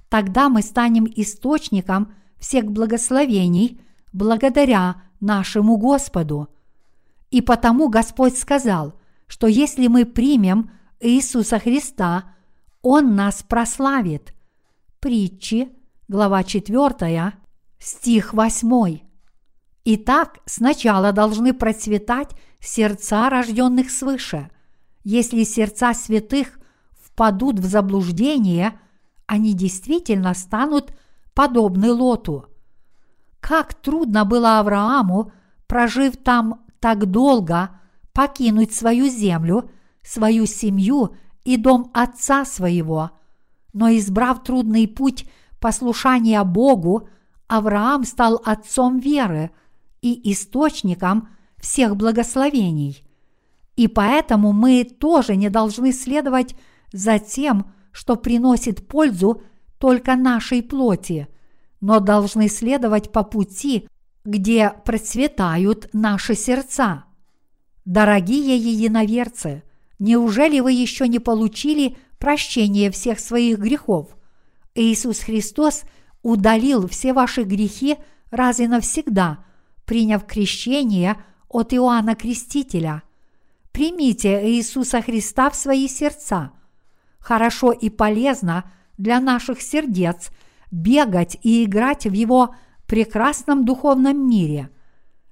Тогда 0.08 0.48
мы 0.48 0.62
станем 0.62 1.06
источником 1.16 2.14
всех 2.38 2.70
благословений 2.70 3.80
благодаря 4.12 5.02
нашему 5.20 5.76
Господу. 5.76 6.48
И 7.30 7.40
потому 7.40 7.88
Господь 7.88 8.38
сказал, 8.38 8.94
что 9.26 9.46
если 9.46 9.86
мы 9.86 10.06
примем 10.06 10.70
Иисуса 11.00 11.58
Христа, 11.58 12.34
Он 12.82 13.16
нас 13.16 13.42
прославит. 13.42 14.34
Притчи, 15.00 15.68
глава 16.06 16.44
4, 16.44 17.32
стих 17.78 18.34
8. 18.34 19.00
Итак, 19.84 20.38
сначала 20.44 21.12
должны 21.12 21.52
процветать 21.52 22.30
сердца 22.60 23.30
рожденных 23.30 23.90
свыше. 23.90 24.50
Если 25.02 25.44
сердца 25.44 25.94
святых 25.94 26.58
впадут 26.92 27.58
в 27.58 27.64
заблуждение, 27.64 28.78
они 29.26 29.54
действительно 29.54 30.34
станут 30.34 30.92
подобны 31.34 31.92
Лоту. 31.92 32.46
Как 33.40 33.74
трудно 33.74 34.24
было 34.24 34.58
Аврааму, 34.58 35.32
прожив 35.66 36.16
там 36.16 36.64
так 36.80 37.06
долго, 37.06 37.80
покинуть 38.12 38.74
свою 38.74 39.08
землю, 39.08 39.70
свою 40.02 40.46
семью 40.46 41.16
и 41.48 41.56
дом 41.56 41.90
отца 41.94 42.44
своего. 42.44 43.12
Но 43.72 43.88
избрав 43.96 44.44
трудный 44.44 44.86
путь 44.86 45.24
послушания 45.60 46.44
Богу, 46.44 47.08
Авраам 47.46 48.04
стал 48.04 48.42
отцом 48.44 48.98
веры 48.98 49.50
и 50.02 50.30
источником 50.30 51.30
всех 51.56 51.96
благословений. 51.96 53.02
И 53.76 53.88
поэтому 53.88 54.52
мы 54.52 54.84
тоже 54.84 55.36
не 55.36 55.48
должны 55.48 55.94
следовать 55.94 56.54
за 56.92 57.18
тем, 57.18 57.72
что 57.92 58.16
приносит 58.16 58.86
пользу 58.86 59.40
только 59.78 60.16
нашей 60.16 60.62
плоти, 60.62 61.28
но 61.80 61.98
должны 61.98 62.50
следовать 62.50 63.10
по 63.10 63.24
пути, 63.24 63.88
где 64.22 64.74
процветают 64.84 65.88
наши 65.94 66.34
сердца. 66.34 67.04
Дорогие 67.86 68.58
единоверцы, 68.58 69.62
неужели 69.98 70.60
вы 70.60 70.72
еще 70.72 71.08
не 71.08 71.18
получили 71.18 71.96
прощение 72.18 72.90
всех 72.90 73.20
своих 73.20 73.58
грехов? 73.58 74.16
Иисус 74.74 75.20
Христос 75.20 75.82
удалил 76.22 76.88
все 76.88 77.12
ваши 77.12 77.42
грехи 77.42 77.96
раз 78.30 78.60
и 78.60 78.66
навсегда, 78.66 79.44
приняв 79.84 80.26
крещение 80.26 81.16
от 81.48 81.72
Иоанна 81.72 82.14
Крестителя. 82.14 83.02
Примите 83.72 84.50
Иисуса 84.50 85.02
Христа 85.02 85.50
в 85.50 85.56
свои 85.56 85.88
сердца. 85.88 86.52
Хорошо 87.18 87.72
и 87.72 87.90
полезно 87.90 88.70
для 88.96 89.20
наших 89.20 89.60
сердец 89.62 90.30
бегать 90.70 91.38
и 91.42 91.64
играть 91.64 92.06
в 92.06 92.12
Его 92.12 92.54
прекрасном 92.86 93.64
духовном 93.64 94.28
мире. 94.28 94.70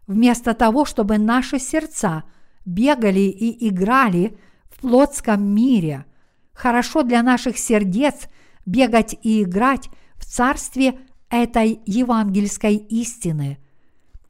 Вместо 0.07 0.55
того, 0.55 0.85
чтобы 0.85 1.19
наши 1.19 1.59
сердца– 1.59 2.25
бегали 2.67 3.21
и 3.21 3.69
играли 3.69 4.37
в 4.77 4.81
плотском 4.81 5.43
мире. 5.43 6.05
Хорошо 6.53 7.03
для 7.03 7.23
наших 7.23 7.59
сердец 7.59 8.29
бегать 8.65 9.17
и 9.23 9.43
играть 9.43 9.89
в 10.17 10.25
царстве 10.25 10.99
этой 11.31 11.81
евангельской 11.87 12.77
истины. 12.77 13.59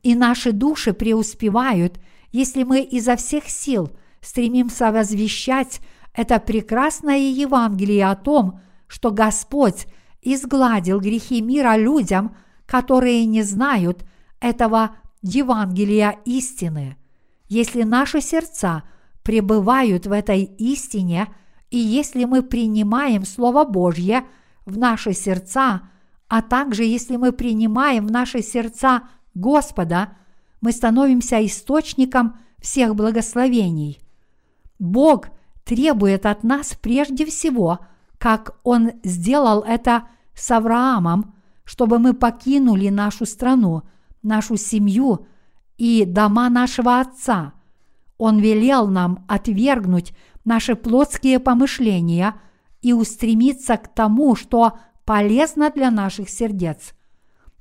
И 0.02 0.14
наши 0.14 0.52
души 0.52 0.92
преуспевают, 0.92 2.00
если 2.32 2.62
мы 2.62 2.80
изо 2.80 3.16
всех 3.16 3.48
сил 3.48 3.90
стремимся 4.20 4.92
возвещать 4.92 5.80
это 6.12 6.38
прекрасное 6.38 7.18
Евангелие 7.18 8.06
о 8.06 8.14
том, 8.14 8.60
что 8.86 9.10
Господь 9.10 9.86
изгладил 10.22 11.00
грехи 11.00 11.40
мира 11.40 11.76
людям, 11.76 12.36
которые 12.66 13.26
не 13.26 13.42
знают 13.42 14.04
этого 14.40 14.96
Евангелия 15.22 16.16
истины– 16.24 16.96
если 17.48 17.82
наши 17.82 18.20
сердца 18.20 18.82
пребывают 19.26 20.06
в 20.06 20.12
этой 20.12 20.44
истине, 20.44 21.26
и 21.68 21.78
если 21.78 22.26
мы 22.26 22.44
принимаем 22.44 23.24
Слово 23.24 23.64
Божье 23.64 24.24
в 24.66 24.78
наши 24.78 25.14
сердца, 25.14 25.90
а 26.28 26.42
также 26.42 26.84
если 26.84 27.16
мы 27.16 27.32
принимаем 27.32 28.06
в 28.06 28.12
наши 28.12 28.40
сердца 28.40 29.02
Господа, 29.34 30.16
мы 30.60 30.70
становимся 30.70 31.44
источником 31.44 32.38
всех 32.60 32.94
благословений. 32.94 33.98
Бог 34.78 35.30
требует 35.64 36.24
от 36.24 36.44
нас 36.44 36.78
прежде 36.80 37.26
всего, 37.26 37.80
как 38.18 38.56
Он 38.62 38.92
сделал 39.02 39.62
это 39.62 40.04
с 40.36 40.48
Авраамом, 40.52 41.34
чтобы 41.64 41.98
мы 41.98 42.14
покинули 42.14 42.90
нашу 42.90 43.26
страну, 43.26 43.82
нашу 44.22 44.56
семью 44.56 45.26
и 45.78 46.04
дома 46.04 46.48
нашего 46.48 47.00
Отца. 47.00 47.54
Он 48.18 48.38
велел 48.38 48.88
нам 48.88 49.24
отвергнуть 49.28 50.12
наши 50.44 50.74
плотские 50.74 51.38
помышления 51.38 52.34
и 52.82 52.92
устремиться 52.92 53.76
к 53.76 53.88
тому, 53.88 54.36
что 54.36 54.78
полезно 55.04 55.70
для 55.70 55.90
наших 55.90 56.28
сердец. 56.28 56.94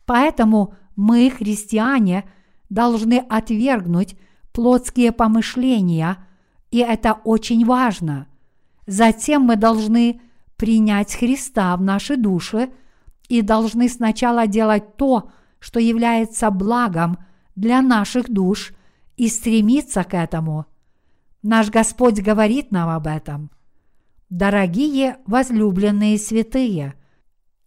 Поэтому 0.06 0.74
мы, 0.96 1.30
христиане, 1.30 2.26
должны 2.70 3.20
отвергнуть 3.30 4.16
плотские 4.54 5.12
помышления, 5.12 6.18
и 6.72 6.80
это 6.80 7.14
очень 7.24 7.66
важно. 7.66 8.28
Затем 8.88 9.44
мы 9.44 9.56
должны 9.56 10.22
принять 10.58 11.16
Христа 11.16 11.76
в 11.76 11.82
наши 11.82 12.18
души 12.18 12.70
и 13.28 13.42
должны 13.42 13.90
сначала 13.90 14.48
делать 14.48 14.96
то, 14.96 15.30
что 15.60 15.80
является 15.80 16.50
благом– 16.52 17.18
для 17.56 17.82
наших 17.82 18.30
душ 18.30 18.74
и 19.18 19.28
стремиться 19.28 20.04
к 20.04 20.14
этому. 20.14 20.66
Наш 21.42 21.70
Господь 21.70 22.20
говорит 22.20 22.72
нам 22.72 22.90
об 22.90 23.08
этом. 23.08 23.52
Дорогие 24.30 25.18
возлюбленные 25.26 26.18
святые, 26.18 26.96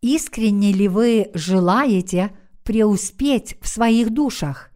искренне 0.00 0.72
ли 0.72 0.88
вы 0.88 1.30
желаете 1.34 2.36
преуспеть 2.64 3.56
в 3.60 3.68
своих 3.68 4.10
душах? 4.10 4.70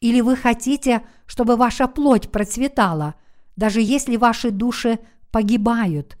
Или 0.00 0.20
вы 0.20 0.36
хотите, 0.36 1.02
чтобы 1.26 1.56
ваша 1.56 1.86
плоть 1.86 2.30
процветала, 2.30 3.14
даже 3.56 3.80
если 3.80 4.16
ваши 4.16 4.50
души 4.50 4.98
погибают? 5.30 6.18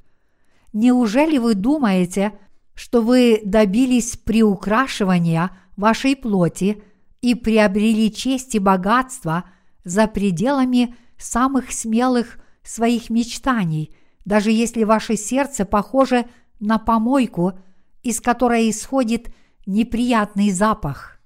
Неужели 0.72 1.38
вы 1.38 1.54
думаете, 1.54 2.32
что 2.74 3.02
вы 3.02 3.42
добились 3.44 4.16
приукрашивания 4.16 5.50
вашей 5.76 6.16
плоти– 6.16 6.82
и 7.22 7.34
приобрели 7.34 8.12
честь 8.12 8.54
и 8.56 8.58
богатство 8.58 9.44
за 9.84 10.06
пределами 10.06 10.94
самых 11.18 11.72
смелых 11.72 12.38
своих 12.62 13.10
мечтаний, 13.10 13.94
даже 14.24 14.50
если 14.50 14.84
ваше 14.84 15.16
сердце 15.16 15.64
похоже 15.64 16.26
на 16.60 16.78
помойку, 16.78 17.58
из 18.02 18.20
которой 18.20 18.70
исходит 18.70 19.32
неприятный 19.66 20.50
запах. 20.50 21.20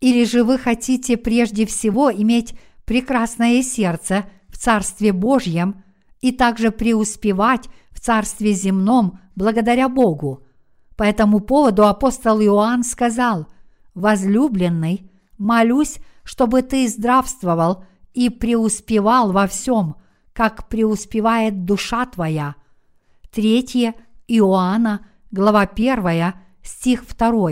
Или 0.00 0.24
же 0.24 0.44
вы 0.44 0.58
хотите 0.58 1.16
прежде 1.16 1.66
всего 1.66 2.12
иметь 2.12 2.54
прекрасное 2.84 3.62
сердце 3.62 4.24
в 4.48 4.58
Царстве 4.58 5.12
Божьем 5.12 5.82
и 6.20 6.32
также 6.32 6.70
преуспевать 6.70 7.68
в 7.90 8.00
Царстве 8.00 8.52
земном 8.52 9.20
благодаря 9.36 9.88
Богу. 9.88 10.46
По 10.96 11.04
этому 11.04 11.40
поводу 11.40 11.86
апостол 11.86 12.40
Иоанн 12.40 12.82
сказал, 12.82 13.46
«Возлюбленный, 13.94 15.10
молюсь, 15.38 15.98
чтобы 16.24 16.62
ты 16.62 16.88
здравствовал 16.88 17.84
и 18.12 18.28
преуспевал 18.28 19.32
во 19.32 19.46
всем, 19.46 19.96
как 20.32 20.68
преуспевает 20.68 21.64
душа 21.64 22.06
твоя. 22.06 22.54
3 23.32 23.94
Иоанна, 24.28 25.06
глава 25.30 25.62
1, 25.62 26.34
стих 26.62 27.04
2. 27.06 27.50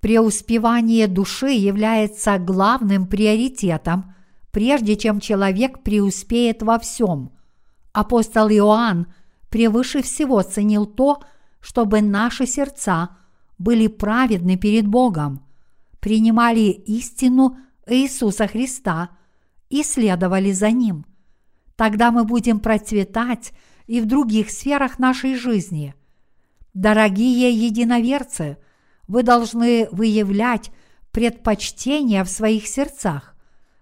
Преуспевание 0.00 1.06
души 1.06 1.50
является 1.50 2.38
главным 2.38 3.06
приоритетом, 3.06 4.14
прежде 4.50 4.96
чем 4.96 5.20
человек 5.20 5.82
преуспеет 5.82 6.62
во 6.62 6.78
всем. 6.78 7.32
Апостол 7.92 8.48
Иоанн 8.48 9.06
превыше 9.48 10.02
всего 10.02 10.42
ценил 10.42 10.86
то, 10.86 11.22
чтобы 11.60 12.00
наши 12.02 12.46
сердца 12.46 13.10
были 13.58 13.86
праведны 13.86 14.56
перед 14.56 14.86
Богом, 14.86 15.42
принимали 16.02 16.62
истину 16.70 17.58
Иисуса 17.86 18.48
Христа 18.48 19.10
и 19.70 19.84
следовали 19.84 20.50
за 20.50 20.72
Ним. 20.72 21.06
Тогда 21.76 22.10
мы 22.10 22.24
будем 22.24 22.58
процветать 22.58 23.52
и 23.86 24.00
в 24.00 24.06
других 24.06 24.50
сферах 24.50 24.98
нашей 24.98 25.36
жизни. 25.36 25.94
Дорогие 26.74 27.50
единоверцы, 27.52 28.58
вы 29.06 29.22
должны 29.22 29.88
выявлять 29.92 30.72
предпочтения 31.12 32.24
в 32.24 32.28
своих 32.28 32.66
сердцах. 32.66 33.36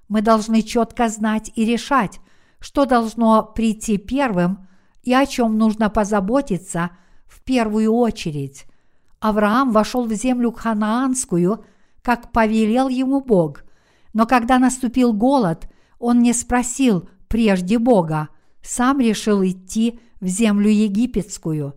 Мы 0.09 0.21
должны 0.21 0.61
четко 0.61 1.09
знать 1.09 1.51
и 1.55 1.65
решать, 1.65 2.21
что 2.59 2.85
должно 2.85 3.45
прийти 3.45 3.97
первым 3.97 4.69
и 5.03 5.15
о 5.15 5.25
чем 5.25 5.57
нужно 5.57 5.89
позаботиться 5.89 6.91
в 7.27 7.43
первую 7.43 7.95
очередь. 7.95 8.67
Авраам 9.21 9.73
вошел 9.73 10.05
в 10.05 10.13
землю 10.13 10.53
ханаанскую, 10.53 11.65
как 12.03 12.33
повелел 12.33 12.89
ему 12.89 13.21
Бог, 13.21 13.65
но 14.13 14.27
когда 14.27 14.59
наступил 14.59 15.13
голод, 15.13 15.69
он 15.99 16.21
не 16.21 16.33
спросил 16.33 17.09
прежде 17.29 17.79
Бога, 17.79 18.29
сам 18.63 19.01
решил 19.01 19.45
идти 19.45 20.01
в 20.21 20.27
землю 20.27 20.71
египетскую. 20.71 21.75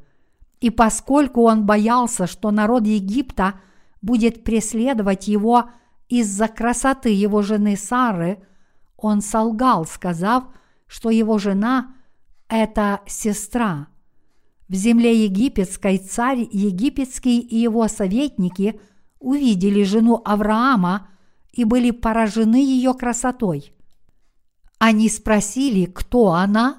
И 0.59 0.69
поскольку 0.69 1.43
он 1.43 1.65
боялся, 1.65 2.25
что 2.25 2.51
народ 2.51 2.86
Египта 2.86 3.59
будет 4.01 4.43
преследовать 4.43 5.27
его 5.27 5.69
из-за 6.09 6.47
красоты 6.47 7.09
его 7.09 7.41
жены 7.41 7.75
Сары, 7.75 8.43
он 8.97 9.21
солгал, 9.21 9.86
сказав, 9.86 10.45
что 10.88 11.09
его 11.09 11.38
жена– 11.38 11.95
это 12.47 13.01
сестра. 13.07 13.88
В 14.69 14.75
земле 14.75 15.25
египетской 15.25 15.97
царь 15.97 16.47
египетский 16.51 17.39
и 17.39 17.57
его 17.57 17.88
советники 17.88 18.79
увидели 19.23 19.83
жену 19.83 20.21
Авраама 20.23 21.07
и 21.51 21.63
были 21.63 21.89
поражены 21.89 22.57
ее 22.57 22.93
красотой. 22.93 23.73
Они 24.77 25.09
спросили, 25.09 25.86
кто 25.86 26.33
она, 26.33 26.77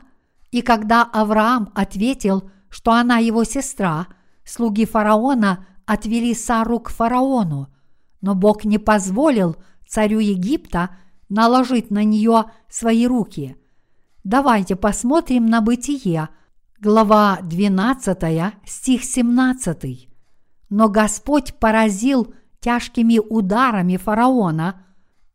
и 0.53 0.63
когда 0.63 1.03
Авраам 1.03 1.73
ответил, 1.75 2.49
что 2.69 2.93
она 2.93 3.19
его 3.19 3.43
сестра, 3.43 4.07
слуги 4.45 4.85
фараона 4.85 5.67
отвели 5.87 6.35
Сару 6.35 6.79
к 6.79 6.91
фараону, 6.91 7.69
но 8.21 8.37
Бог 8.37 8.65
не 8.65 8.79
позволил 8.79 9.57
царю 9.89 10.21
Египта 10.21 10.91
наложить 11.29 11.91
на 11.91 12.05
нее 12.05 12.45
свои 12.69 13.07
руки– 13.07 13.57
Давайте 14.25 14.75
посмотрим 14.75 15.45
на 15.45 15.61
Бытие, 15.61 16.31
глава 16.81 17.41
12, 17.43 18.55
стих 18.65 19.05
17. 19.05 20.14
Но 20.69 20.89
Господь 20.89 21.55
поразил 21.55 22.35
тяжкими 22.61 23.19
ударами 23.19 23.97
фараона 23.97 24.85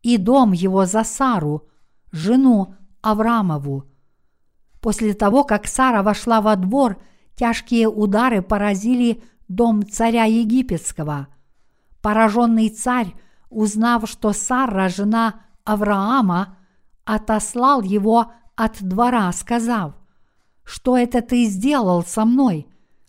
и 0.02 0.16
дом 0.16 0.52
его 0.52 0.86
за 0.86 1.04
Сару, 1.04 1.68
жену 2.12 2.74
Аврамову. 3.02 3.84
После 4.80 5.14
того, 5.14 5.44
как 5.44 5.66
Сара 5.66 6.02
вошла 6.02 6.40
во 6.40 6.56
двор, 6.56 7.00
тяжкие 7.36 7.88
удары 7.88 8.42
поразили 8.42 9.22
дом 9.48 9.86
царя 9.86 10.24
египетского. 10.24 11.28
Пораженный 12.02 12.70
царь, 12.70 13.14
узнав, 13.50 14.08
что 14.08 14.32
Сара 14.32 14.88
жена 14.88 15.42
Авраама, 15.64 16.56
отослал 17.04 17.82
его 17.82 18.32
от 18.56 18.82
двора, 18.82 19.30
сказав, 19.32 19.94
«Что 20.64 20.96
это 20.96 21.20
ты 21.20 21.44
сделал 21.44 22.02
со 22.04 22.24
мной? 22.24 22.66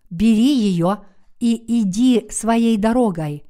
Бери 0.10 0.58
ее 0.58 1.00
и 1.42 1.82
иди 1.82 2.30
своей 2.30 2.78
дорогой». 2.78 3.44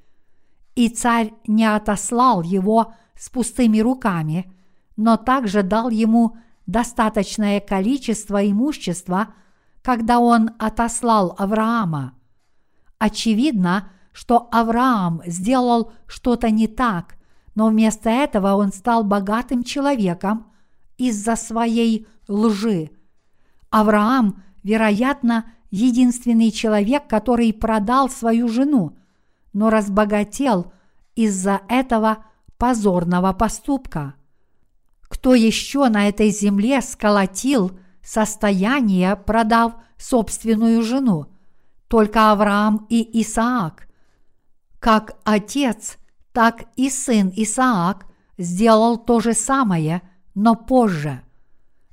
И 0.74 0.90
царь 0.90 1.34
не 1.46 1.66
отослал 1.66 2.42
его 2.42 2.94
с 3.16 3.30
пустыми 3.30 3.80
руками, 3.80 4.52
но 4.96 5.18
также 5.18 5.62
дал 5.62 5.90
ему 5.90 6.38
достаточное 6.66 7.60
количество 7.60 8.50
имущества, 8.50 9.34
когда 9.82 10.20
он 10.20 10.52
отослал 10.58 11.36
Авраама. 11.38 12.14
Очевидно, 12.98 13.90
что 14.14 14.48
Авраам 14.52 15.22
сделал 15.26 15.92
что-то 16.08 16.50
не 16.50 16.68
так, 16.68 17.16
но 17.56 17.68
вместо 17.68 18.10
этого 18.10 18.56
он 18.56 18.72
стал 18.72 19.04
богатым 19.04 19.64
человеком 19.64 20.48
из-за 20.98 21.36
своей 21.36 22.08
лжи. 22.28 22.92
Авраам, 23.70 24.44
вероятно, 24.64 25.46
единственный 25.72 26.52
человек, 26.52 27.08
который 27.08 27.52
продал 27.52 28.10
свою 28.10 28.48
жену, 28.48 28.96
но 29.54 29.70
разбогател 29.70 30.72
из-за 31.16 31.62
этого 31.68 32.26
позорного 32.58 33.34
поступка. 33.34 34.14
Кто 35.02 35.34
еще 35.34 35.90
на 35.90 36.08
этой 36.08 36.30
земле 36.30 36.82
сколотил 36.82 37.72
состояние, 38.04 39.16
продав 39.16 39.74
собственную 39.98 40.84
жену? 40.84 41.26
Только 41.88 42.32
Авраам 42.32 42.86
и 42.90 43.22
Исаак. 43.22 43.88
Как 44.80 45.18
отец, 45.24 45.98
так 46.32 46.66
и 46.76 46.90
сын 46.90 47.32
Исаак 47.36 48.06
сделал 48.38 48.98
то 48.98 49.20
же 49.20 49.34
самое– 49.34 50.04
но 50.36 50.56
позже. 50.56 51.22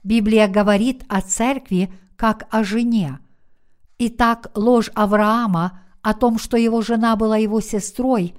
Библия 0.02 0.48
говорит 0.48 1.04
о 1.08 1.20
церкви 1.20 1.92
как 2.16 2.46
о 2.50 2.64
жене. 2.64 3.18
Итак, 3.98 4.50
ложь 4.54 4.90
Авраама 4.94 5.80
о 6.02 6.14
том, 6.14 6.38
что 6.38 6.56
его 6.56 6.82
жена 6.82 7.16
была 7.16 7.36
его 7.36 7.60
сестрой, 7.60 8.34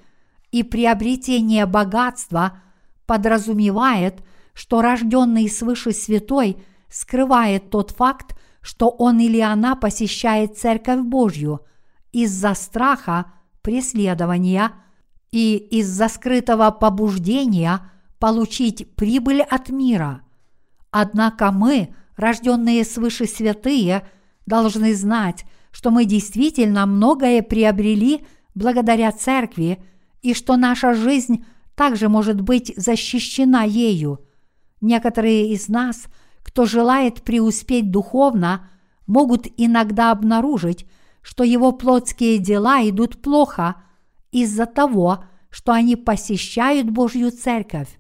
и 0.51 0.63
приобретение 0.63 1.65
богатства 1.65 2.61
подразумевает, 3.05 4.23
что 4.53 4.81
рожденный 4.81 5.49
свыше 5.49 5.91
святой 5.91 6.57
скрывает 6.89 7.69
тот 7.69 7.91
факт, 7.91 8.39
что 8.61 8.89
он 8.89 9.19
или 9.19 9.39
она 9.39 9.75
посещает 9.75 10.57
Церковь 10.57 11.01
Божью 11.01 11.61
из-за 12.11 12.53
страха 12.55 13.31
преследования 13.61 14.71
и 15.31 15.55
из-за 15.57 16.07
скрытого 16.07 16.71
побуждения– 16.71 17.81
получить 18.19 18.95
прибыль 18.95 19.41
от 19.41 19.69
мира. 19.69 20.21
Однако 20.91 21.51
мы, 21.51 21.95
рожденные 22.15 22.83
свыше 22.83 23.25
святые, 23.25 24.07
должны 24.49 24.93
знать, 24.95 25.45
что 25.71 25.91
мы 25.91 26.03
действительно 26.03 26.85
многое 26.85 27.41
приобрели 27.41 28.25
благодаря 28.55 29.11
церкви 29.13 29.81
и 30.21 30.33
что 30.33 30.57
наша 30.57 30.93
жизнь 30.93 31.45
также 31.75 32.09
может 32.09 32.41
быть 32.41 32.73
защищена 32.75 33.63
ею. 33.63 34.19
Некоторые 34.81 35.53
из 35.53 35.69
нас, 35.69 36.07
кто 36.43 36.65
желает 36.65 37.21
преуспеть 37.21 37.91
духовно, 37.91 38.69
могут 39.07 39.47
иногда 39.55 40.11
обнаружить, 40.11 40.85
что 41.21 41.43
его 41.43 41.71
плотские 41.71 42.39
дела 42.39 42.81
идут 42.89 43.21
плохо 43.21 43.75
из-за 44.31 44.65
того, 44.65 45.23
что 45.49 45.71
они 45.71 45.95
посещают 45.95 46.89
Божью 46.89 47.31
церковь. 47.31 47.99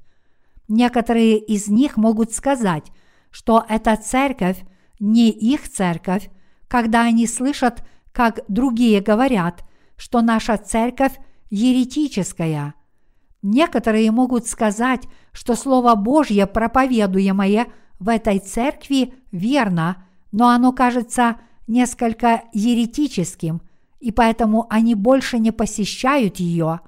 Некоторые 0.67 1.37
из 1.37 1.67
них 1.67 1.95
могут 1.97 2.33
сказать, 2.33 2.91
что 3.31 3.63
эта 3.69 3.95
церковь 3.97 4.57
не 4.99 5.29
их 5.29 5.69
церковь, 5.69 6.29
когда 6.69 7.01
они 7.01 7.27
слышат, 7.27 7.83
как 8.13 8.41
другие 8.47 9.01
говорят, 9.01 9.65
что 9.97 10.21
наша 10.21 10.55
церковь 10.55 11.19
еретическая. 11.49 12.75
Некоторые 13.41 14.11
могут 14.11 14.47
сказать, 14.47 15.03
что 15.33 15.55
Слово 15.55 15.95
Божье, 15.95 16.45
проповедуемое 16.45 17.67
в 17.99 18.07
этой 18.07 18.39
церкви, 18.39 19.13
верно, 19.31 20.05
но 20.31 20.49
оно 20.49 20.71
кажется 20.71 21.37
несколько 21.67 22.43
еретическим, 22.53 23.61
и 23.99 24.11
поэтому 24.11 24.67
они 24.69 24.95
больше 24.95 25.39
не 25.39 25.51
посещают 25.51 26.37
ее. 26.37 26.81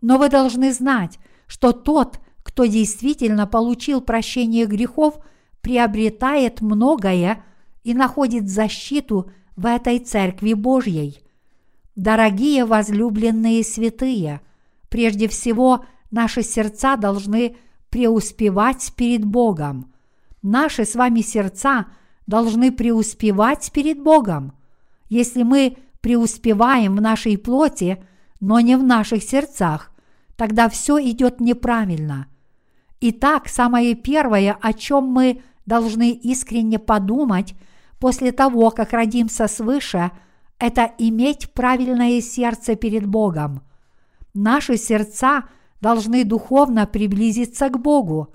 Но 0.00 0.18
вы 0.18 0.28
должны 0.28 0.72
знать, 0.72 1.18
что 1.46 1.72
тот, 1.72 2.20
кто 2.42 2.64
действительно 2.64 3.46
получил 3.46 4.00
прощение 4.00 4.66
грехов, 4.66 5.18
приобретает 5.60 6.60
многое 6.60 7.44
и 7.84 7.94
находит 7.94 8.48
защиту 8.48 9.30
в 9.56 9.66
этой 9.66 10.00
Церкви 10.00 10.54
Божьей. 10.54 11.20
Дорогие 11.94 12.64
возлюбленные 12.64 13.62
святые, 13.62 14.40
прежде 14.88 15.28
всего 15.28 15.84
наши 16.10 16.42
сердца 16.42 16.96
должны 16.96 17.56
преуспевать 17.90 18.92
перед 18.96 19.24
Богом. 19.24 19.92
Наши 20.42 20.84
с 20.84 20.96
вами 20.96 21.20
сердца 21.20 21.86
должны 22.26 22.72
преуспевать 22.72 23.70
перед 23.72 24.02
Богом. 24.02 24.54
Если 25.08 25.44
мы 25.44 25.76
преуспеваем 26.00 26.96
в 26.96 27.00
нашей 27.00 27.38
плоти, 27.38 28.02
но 28.40 28.58
не 28.58 28.76
в 28.76 28.82
наших 28.82 29.22
сердцах, 29.22 29.92
тогда 30.34 30.68
все 30.68 30.98
идет 30.98 31.38
неправильно– 31.38 32.26
Итак, 33.06 33.48
самое 33.48 33.94
первое, 33.94 34.56
о 34.58 34.72
чем 34.72 35.04
мы 35.04 35.42
должны 35.66 36.12
искренне 36.12 36.78
подумать, 36.78 37.54
после 38.04 38.32
того, 38.32 38.70
как 38.70 38.92
родимся 38.92 39.48
свыше, 39.48 40.10
это 40.58 40.92
иметь 40.98 41.50
правильное 41.54 42.20
сердце 42.20 42.76
перед 42.76 43.06
Богом. 43.06 43.62
Наши 44.34 44.76
сердца 44.76 45.44
должны 45.80 46.26
духовно 46.26 46.86
приблизиться 46.86 47.70
к 47.70 47.80
Богу. 47.80 48.34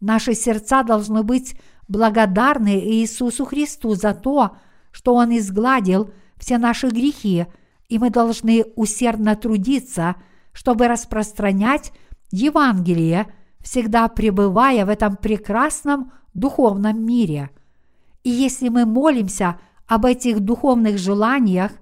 Наши 0.00 0.34
сердца 0.34 0.84
должны 0.84 1.24
быть 1.24 1.56
благодарны 1.88 2.78
Иисусу 2.78 3.44
Христу 3.44 3.96
за 3.96 4.14
то, 4.14 4.56
что 4.92 5.16
Он 5.16 5.36
изгладил 5.36 6.12
все 6.36 6.56
наши 6.56 6.86
грехи, 6.86 7.46
и 7.88 7.98
мы 7.98 8.10
должны 8.10 8.66
усердно 8.76 9.34
трудиться, 9.34 10.14
чтобы 10.52 10.86
распространять 10.86 11.90
Евангелие, 12.30 13.26
всегда 13.58 14.06
пребывая 14.06 14.86
в 14.86 14.88
этом 14.88 15.16
прекрасном 15.16 16.12
духовном 16.34 17.04
мире. 17.04 17.50
И 18.24 18.30
если 18.30 18.68
мы 18.68 18.84
молимся 18.84 19.58
об 19.86 20.04
этих 20.04 20.40
духовных 20.40 20.98
желаниях 20.98 21.72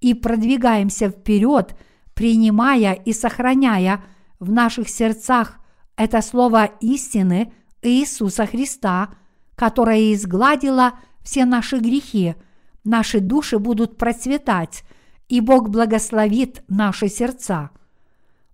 и 0.00 0.14
продвигаемся 0.14 1.10
вперед, 1.10 1.76
принимая 2.14 2.92
и 2.92 3.12
сохраняя 3.12 4.04
в 4.38 4.50
наших 4.50 4.88
сердцах 4.88 5.58
это 5.96 6.22
слово 6.22 6.66
истины 6.80 7.52
Иисуса 7.82 8.46
Христа, 8.46 9.10
которое 9.56 10.14
изгладило 10.14 10.92
все 11.22 11.44
наши 11.44 11.78
грехи, 11.78 12.36
наши 12.84 13.20
души 13.20 13.58
будут 13.58 13.98
процветать, 13.98 14.84
и 15.28 15.40
Бог 15.40 15.68
благословит 15.68 16.62
наши 16.68 17.08
сердца. 17.08 17.70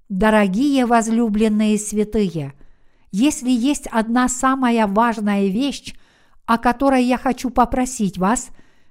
Дорогие 0.09 0.87
возлюбленные 0.87 1.79
святые, 1.79 2.55
если 3.13 3.51
есть 3.51 3.87
одна 3.87 4.29
самая 4.29 4.87
важная 4.87 5.47
вещь, 5.49 5.95
о 6.47 6.59
которой 6.59 7.05
я 7.05 7.19
хочу 7.19 7.51
попросить 7.51 8.19
вас, 8.19 8.49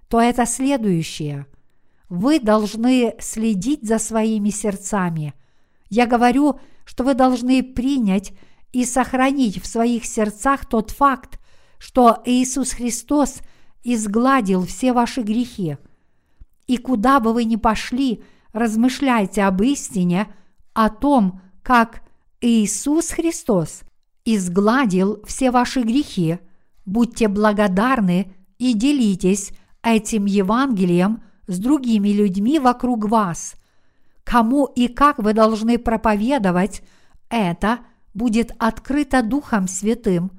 то 0.08 0.22
это 0.22 0.46
следующее. 0.46 1.46
Вы 2.10 2.40
должны 2.40 3.16
следить 3.20 3.88
за 3.88 4.00
своими 4.00 4.50
сердцами. 4.50 5.34
Я 5.90 6.06
говорю, 6.06 6.60
что 6.86 7.04
вы 7.04 7.14
должны 7.14 7.64
принять 7.64 8.34
и 8.72 8.86
сохранить 8.86 9.62
в 9.62 9.68
своих 9.68 10.06
сердцах 10.06 10.66
тот 10.66 10.92
факт, 10.92 11.40
что 11.78 12.22
Иисус 12.26 12.74
Христос 12.74 13.42
изгладил 13.84 14.66
все 14.66 14.94
ваши 14.94 15.22
грехи. 15.22 15.78
И 16.68 16.78
куда 16.78 17.20
бы 17.20 17.34
вы 17.34 17.44
ни 17.44 17.56
пошли, 17.56 18.24
размышляйте 18.52 19.44
об 19.44 19.62
истине, 19.62 20.34
о 20.74 20.90
том, 20.90 21.42
как 21.62 22.02
Иисус 22.42 23.10
Христос 23.10 23.82
изгладил 24.26 25.22
все 25.26 25.52
ваши 25.52 25.82
грехи, 25.82 26.40
будьте 26.86 27.28
благодарны 27.28 28.34
и 28.58 28.74
делитесь 28.74 29.52
этим 29.82 30.26
Евангелием 30.26 31.24
с 31.48 31.60
другими 31.60 32.10
людьми 32.10 32.60
вокруг 32.60 33.06
вас. 33.06 33.56
Кому 34.24 34.66
и 34.66 34.88
как 34.88 35.20
вы 35.20 35.34
должны 35.34 35.78
проповедовать 35.78 36.82
это 37.30 37.80
будет 38.14 38.52
открыто 38.60 39.24
Духом 39.24 39.68
Святым, 39.68 40.32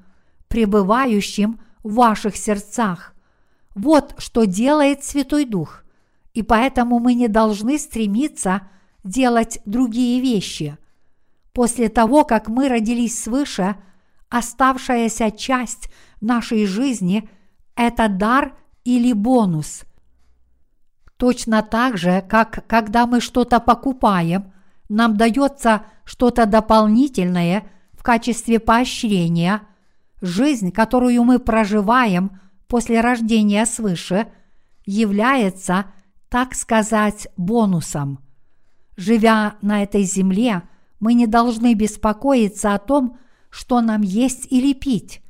пребывающим 0.47 1.59
в 1.83 1.95
ваших 1.95 2.35
сердцах. 2.37 3.13
Вот 3.75 4.15
что 4.17 4.45
делает 4.45 5.03
Святой 5.03 5.43
Дух, 5.45 5.83
и 6.33 6.41
поэтому 6.41 6.99
мы 6.99 7.13
не 7.13 7.27
должны 7.27 7.77
стремиться 7.77 8.61
делать 9.03 9.59
другие 9.65 10.21
вещи. 10.21 10.77
После 11.51 11.89
того, 11.89 12.23
как 12.23 12.47
мы 12.47 12.69
родились 12.69 13.21
свыше, 13.21 13.75
оставшаяся 14.29 15.31
часть 15.31 15.89
нашей 16.21 16.65
жизни– 16.65 17.29
это 17.75 18.07
дар 18.07 18.55
или 18.83 19.13
бонус. 19.13 19.83
Точно 21.17 21.61
так 21.61 21.97
же, 21.97 22.23
как 22.27 22.65
когда 22.67 23.05
мы 23.07 23.21
что-то 23.21 23.59
покупаем, 23.59 24.53
нам 24.89 25.17
дается 25.17 25.83
что-то 26.03 26.45
дополнительное 26.45 27.63
в 27.93 28.03
качестве 28.03 28.59
поощрения, 28.59 29.61
жизнь, 30.21 30.71
которую 30.71 31.23
мы 31.23 31.39
проживаем 31.39 32.39
после 32.67 33.01
рождения 33.01 33.65
свыше, 33.65 34.27
является, 34.85 35.85
так 36.29 36.53
сказать, 36.53 37.27
бонусом. 37.37 38.19
Живя 38.97 39.55
на 39.61 39.83
этой 39.83 40.03
земле, 40.03 40.63
мы 40.99 41.13
не 41.13 41.27
должны 41.27 41.73
беспокоиться 41.73 42.73
о 42.73 42.79
том, 42.79 43.17
что 43.49 43.81
нам 43.81 44.01
есть 44.01 44.47
или 44.51 44.73
пить. 44.73 45.21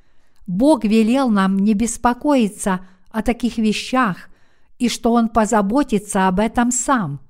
Бог 0.47 0.83
велел 0.83 1.29
нам 1.29 1.57
не 1.57 1.73
беспокоиться 1.73 2.85
о 3.09 3.21
таких 3.21 3.57
вещах 3.57 4.29
и 4.77 4.89
что 4.89 5.13
Он 5.13 5.29
позаботится 5.29 6.27
об 6.27 6.39
этом 6.39 6.71
сам. 6.71 7.21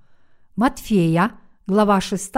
Матфея, 0.55 1.33
глава 1.67 2.01
6, 2.01 2.33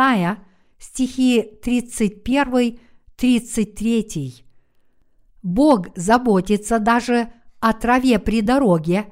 стихи 0.80 1.48
31-33. 1.64 4.44
Бог 5.44 5.88
заботится 5.96 6.80
даже 6.80 7.32
о 7.60 7.74
траве 7.74 8.18
при 8.20 8.42
дороге 8.42 9.06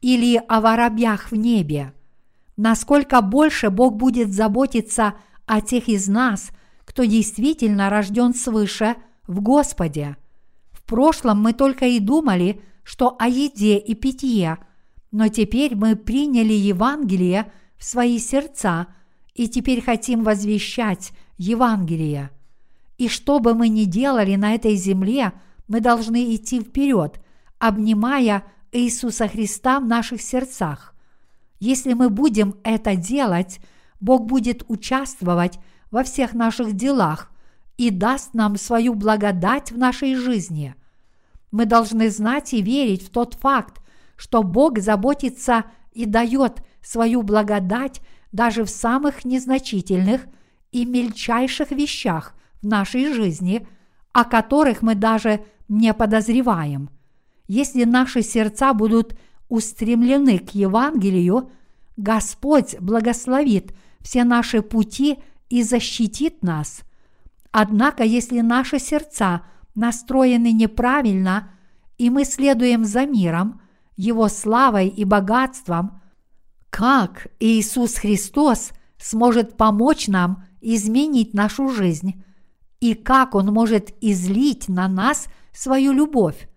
или 0.00 0.42
о 0.48 0.60
воробьях 0.60 1.30
в 1.30 1.36
небе. 1.36 1.92
Насколько 2.56 3.20
больше 3.20 3.70
Бог 3.70 3.96
будет 3.96 4.32
заботиться 4.32 5.14
о 5.46 5.60
тех 5.60 5.88
из 5.88 6.08
нас– 6.08 6.50
кто 6.84 7.04
действительно 7.04 7.90
рожден 7.90 8.34
свыше 8.34 8.96
в 9.26 9.40
Господе. 9.40 10.16
В 10.84 10.88
прошлом 10.88 11.40
мы 11.40 11.52
только 11.52 11.86
и 11.86 12.00
думали, 12.00 12.60
что 12.82 13.16
о 13.18 13.28
еде 13.28 13.78
и 13.78 13.94
питье, 13.94 14.58
но 15.10 15.28
теперь 15.28 15.76
мы 15.76 15.94
приняли 15.94 16.52
Евангелие 16.52 17.52
в 17.76 17.84
свои 17.84 18.18
сердца 18.18 18.88
и 19.34 19.48
теперь 19.48 19.82
хотим 19.82 20.24
возвещать 20.24 21.12
Евангелие. 21.38 22.30
И 22.98 23.08
что 23.08 23.38
бы 23.38 23.54
мы 23.54 23.68
ни 23.68 23.84
делали 23.84 24.36
на 24.36 24.54
этой 24.54 24.74
земле, 24.76 25.32
мы 25.68 25.80
должны 25.80 26.34
идти 26.34 26.60
вперед, 26.60 27.20
обнимая 27.58 28.44
Иисуса 28.72 29.28
Христа 29.28 29.80
в 29.80 29.86
наших 29.86 30.20
сердцах. 30.20 30.94
Если 31.60 31.94
мы 31.94 32.10
будем 32.10 32.56
это 32.64 32.96
делать, 32.96 33.60
Бог 34.00 34.26
будет 34.26 34.64
участвовать 34.68 35.58
во 35.90 36.02
всех 36.02 36.34
наших 36.34 36.74
делах 36.74 37.31
и 37.82 37.90
даст 37.90 38.34
нам 38.34 38.56
свою 38.56 38.94
благодать 38.94 39.72
в 39.72 39.76
нашей 39.76 40.14
жизни. 40.14 40.76
Мы 41.50 41.66
должны 41.66 42.10
знать 42.10 42.54
и 42.54 42.62
верить 42.62 43.02
в 43.02 43.10
тот 43.10 43.34
факт, 43.34 43.82
что 44.16 44.44
Бог 44.44 44.78
заботится 44.78 45.64
и 45.90 46.06
дает 46.06 46.62
свою 46.80 47.22
благодать 47.22 48.00
даже 48.30 48.64
в 48.64 48.70
самых 48.70 49.24
незначительных 49.24 50.26
и 50.70 50.86
мельчайших 50.86 51.72
вещах 51.72 52.34
в 52.62 52.66
нашей 52.68 53.12
жизни, 53.12 53.66
о 54.12 54.24
которых 54.24 54.82
мы 54.82 54.94
даже 54.94 55.44
не 55.68 55.92
подозреваем. 55.92 56.88
Если 57.48 57.82
наши 57.82 58.22
сердца 58.22 58.74
будут 58.74 59.18
устремлены 59.48 60.38
к 60.38 60.50
Евангелию, 60.50 61.50
Господь 61.96 62.78
благословит 62.78 63.74
все 64.00 64.22
наши 64.22 64.62
пути– 64.62 65.18
и 65.52 65.62
защитит 65.62 66.42
нас. 66.42 66.80
Однако, 67.52 68.02
если 68.02 68.40
наши 68.40 68.78
сердца 68.78 69.42
настроены 69.74 70.52
неправильно, 70.52 71.50
и 71.98 72.10
мы 72.10 72.24
следуем 72.24 72.84
за 72.84 73.06
миром, 73.06 73.60
его 73.96 74.28
славой 74.28 74.88
и 74.88 75.04
богатством, 75.04 76.00
как 76.70 77.28
Иисус 77.38 77.96
Христос 77.96 78.70
сможет 78.98 79.58
помочь 79.58 80.08
нам 80.08 80.44
изменить 80.62 81.34
нашу 81.34 81.68
жизнь 81.68 82.24
и 82.80 82.94
как 82.94 83.34
Он 83.34 83.46
может 83.46 83.94
излить 84.00 84.68
на 84.68 84.88
нас 84.88 85.26
свою 85.52 85.92
любовь. 85.92 86.48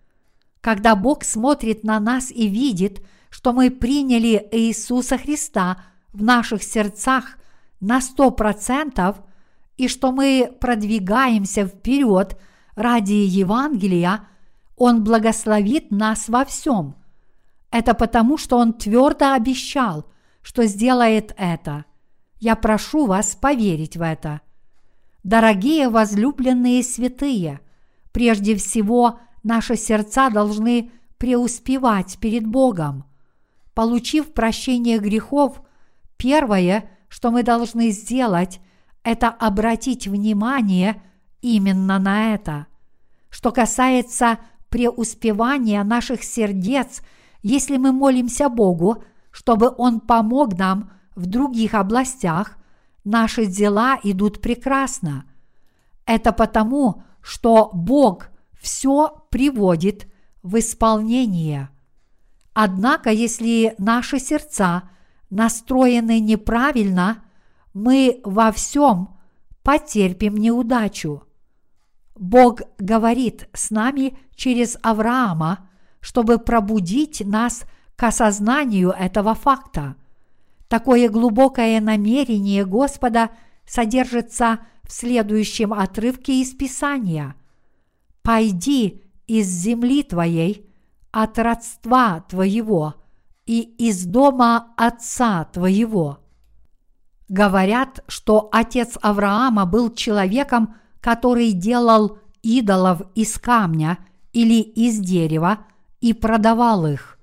Когда 0.62 0.96
Бог 0.96 1.22
смотрит 1.22 1.84
на 1.84 2.00
нас 2.00 2.30
и 2.30 2.48
видит, 2.48 3.04
что 3.28 3.52
мы 3.52 3.70
приняли 3.70 4.48
Иисуса 4.50 5.18
Христа 5.18 5.84
в 6.12 6.22
наших 6.22 6.62
сердцах 6.62 7.38
на 7.80 8.00
сто 8.00 8.30
процентов 8.30 9.18
и 9.76 9.88
что 9.88 10.12
мы 10.12 10.52
продвигаемся 10.60 11.66
вперед 11.66 12.38
ради 12.74 13.12
Евангелия, 13.12 14.28
Он 14.76 15.04
благословит 15.04 15.90
нас 15.90 16.28
во 16.28 16.44
всем. 16.44 16.96
Это 17.70 17.94
потому, 17.94 18.38
что 18.38 18.58
Он 18.58 18.72
твердо 18.72 19.32
обещал, 19.32 20.06
что 20.42 20.64
сделает 20.66 21.34
это. 21.36 21.84
Я 22.38 22.56
прошу 22.56 23.06
вас 23.06 23.34
поверить 23.34 23.96
в 23.96 24.02
это. 24.02 24.40
Дорогие 25.24 25.88
возлюбленные 25.88 26.82
святые, 26.82 27.60
прежде 28.12 28.54
всего 28.56 29.18
наши 29.42 29.76
сердца 29.76 30.30
должны 30.30 30.90
преуспевать 31.18 32.18
перед 32.20 32.46
Богом. 32.46 33.04
Получив 33.74 34.32
прощение 34.32 34.98
грехов, 34.98 35.60
первое– 36.16 36.90
что 37.08 37.30
мы 37.30 37.42
должны 37.42 37.90
сделать, 37.90 38.60
это 39.06 39.28
обратить 39.28 40.08
внимание 40.08 41.00
именно 41.40 42.00
на 42.00 42.34
это. 42.34 42.66
Что 43.30 43.52
касается 43.52 44.40
преуспевания 44.68 45.84
наших 45.84 46.24
сердец 46.24 47.02
Если 47.40 47.76
мы 47.76 47.92
молимся 47.92 48.48
Богу, 48.48 49.04
чтобы 49.30 49.72
Он 49.78 50.00
помог 50.00 50.58
нам 50.58 50.90
в 51.14 51.26
других 51.26 51.74
областях, 51.74 52.58
наши 53.04 53.46
дела 53.46 53.96
идут 54.02 54.42
прекрасно. 54.42 55.24
Это 56.04 56.32
потому, 56.32 57.04
что 57.22 57.70
Бог 57.72 58.30
все 58.60 59.24
приводит 59.30 60.08
в 60.42 60.58
исполнение. 60.58 61.68
Однако, 62.54 63.10
если 63.10 63.76
наши 63.78 64.18
сердца 64.18 64.90
настроены 65.30 66.18
неправильно, 66.18 67.22
мы 67.76 68.22
во 68.24 68.52
всем 68.52 69.18
потерпим 69.62 70.34
неудачу. 70.34 71.24
Бог 72.14 72.62
говорит 72.78 73.50
с 73.52 73.70
нами 73.70 74.16
через 74.34 74.78
Авраама, 74.80 75.68
чтобы 76.00 76.38
пробудить 76.38 77.20
нас 77.26 77.64
к 77.94 78.04
осознанию 78.04 78.92
этого 78.92 79.34
факта. 79.34 79.96
Такое 80.68 81.10
глубокое 81.10 81.78
намерение 81.82 82.64
Господа 82.64 83.28
содержится 83.66 84.60
в 84.82 84.90
следующем 84.90 85.74
отрывке 85.74 86.40
из 86.40 86.54
Писания. 86.54 87.36
«Пойди 88.22 89.02
из 89.26 89.48
земли 89.48 90.02
твоей, 90.02 90.66
от 91.10 91.38
родства 91.38 92.24
твоего 92.26 92.94
и 93.44 93.60
из 93.60 94.06
дома 94.06 94.72
отца 94.78 95.44
твоего». 95.52 96.20
Говорят, 97.28 98.04
что 98.06 98.48
отец 98.52 98.96
Авраама 99.02 99.66
был 99.66 99.92
человеком, 99.92 100.76
который 101.00 101.52
делал 101.52 102.18
идолов 102.42 103.02
из 103.14 103.38
камня 103.38 103.98
или 104.32 104.60
из 104.60 104.98
дерева 104.98 105.58
и 106.00 106.12
продавал 106.12 106.86
их. 106.86 107.18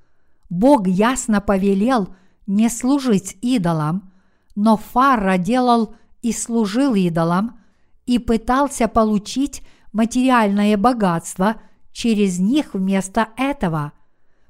Бог 0.50 0.88
ясно 0.88 1.42
повелел 1.42 2.14
не 2.48 2.70
служить 2.70 3.38
идолам, 3.42 4.12
но 4.56 4.78
Фарра 4.78 5.38
делал 5.38 5.96
и 6.22 6.34
служил 6.34 6.96
идолам 6.96 7.60
и 8.06 8.20
пытался 8.20 8.88
получить 8.88 9.64
материальное 9.94 10.78
богатство 10.78 11.56
через 11.92 12.40
них 12.40 12.74
вместо 12.74 13.30
этого. 13.38 13.94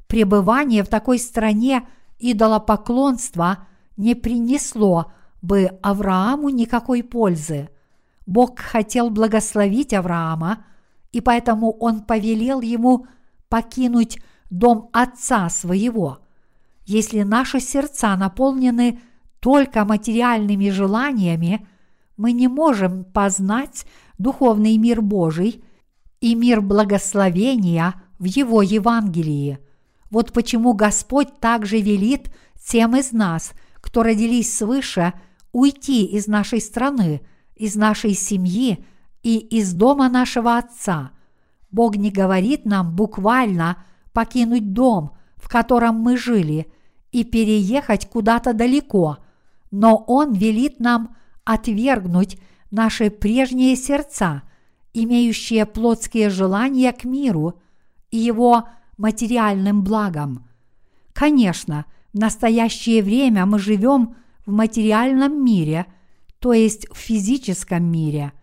Пребывание 0.08 0.84
в 0.84 0.88
такой 0.88 1.20
стране 1.20 1.88
идолопоклонства 2.20 3.68
не 3.98 4.16
принесло 4.16 5.12
бы 5.44 5.78
Аврааму 5.84 6.50
никакой 6.50 7.04
пользы. 7.04 7.70
Бог 8.26 8.60
хотел 8.60 9.10
благословить 9.10 9.94
Авраама, 9.94 10.66
и 11.12 11.20
поэтому 11.20 11.72
он 11.74 12.02
повелел 12.02 12.62
ему 12.62 13.06
покинуть 13.50 14.20
дом 14.50 14.90
отца 14.94 15.50
своего. 15.50 16.20
Если 16.86 17.22
наши 17.24 17.60
сердца 17.60 18.16
наполнены 18.16 19.02
только 19.42 19.84
материальными 19.84 20.70
желаниями, 20.70 21.68
мы 22.16 22.32
не 22.32 22.48
можем 22.48 23.04
познать 23.04 23.86
духовный 24.18 24.78
мир 24.78 25.02
Божий 25.02 25.62
и 26.22 26.36
мир 26.36 26.62
благословения 26.62 28.02
в 28.18 28.24
Его 28.24 28.62
Евангелии. 28.62 29.60
Вот 30.10 30.32
почему 30.32 30.74
Господь 30.74 31.40
также 31.42 31.82
велит 31.82 32.34
тем 32.66 32.96
из 32.96 33.12
нас, 33.12 33.52
кто 33.82 34.04
родились 34.04 34.58
свыше– 34.58 35.12
уйти 35.54 36.04
из 36.06 36.28
нашей 36.28 36.60
страны, 36.60 37.22
из 37.56 37.76
нашей 37.76 38.14
семьи 38.14 38.84
и 39.22 39.38
из 39.38 39.74
дома 39.74 40.10
нашего 40.10 40.58
Отца. 40.58 41.12
Бог 41.72 41.96
не 41.96 42.12
говорит 42.12 42.66
нам 42.66 42.94
буквально 42.94 43.78
покинуть 44.12 44.74
дом, 44.74 45.12
в 45.38 45.48
котором 45.48 45.96
мы 45.96 46.18
жили, 46.18 46.68
и 47.12 47.24
переехать 47.24 48.10
куда-то 48.10 48.54
далеко, 48.54 49.20
но 49.72 50.04
Он 50.08 50.34
велит 50.34 50.80
нам 50.80 51.16
отвергнуть 51.46 52.40
наши 52.72 53.10
прежние 53.12 53.76
сердца, 53.76 54.44
имеющие 54.94 55.66
плотские 55.66 56.30
желания 56.30 56.92
к 56.92 57.04
миру 57.04 57.60
и 58.10 58.18
его 58.18 58.68
материальным 58.98 59.84
благам. 59.84 60.48
Конечно, 61.14 61.86
в 62.14 62.20
настоящее 62.20 63.04
время 63.04 63.46
мы 63.46 63.60
живем 63.60 64.16
в 64.46 64.52
материальном 64.52 65.44
мире, 65.44 65.86
то 66.40 66.54
есть 66.54 66.88
в 66.90 66.98
физическом 66.98 67.84
мире, 67.84 68.34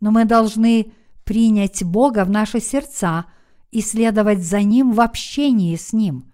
но 0.00 0.10
мы 0.10 0.24
должны 0.24 0.92
принять 1.24 1.84
Бога 1.84 2.24
в 2.24 2.30
наши 2.30 2.60
сердца 2.60 3.26
и 3.70 3.80
следовать 3.80 4.42
за 4.42 4.62
Ним 4.62 4.92
в 4.92 5.00
общении 5.00 5.76
с 5.76 5.92
Ним. 5.92 6.32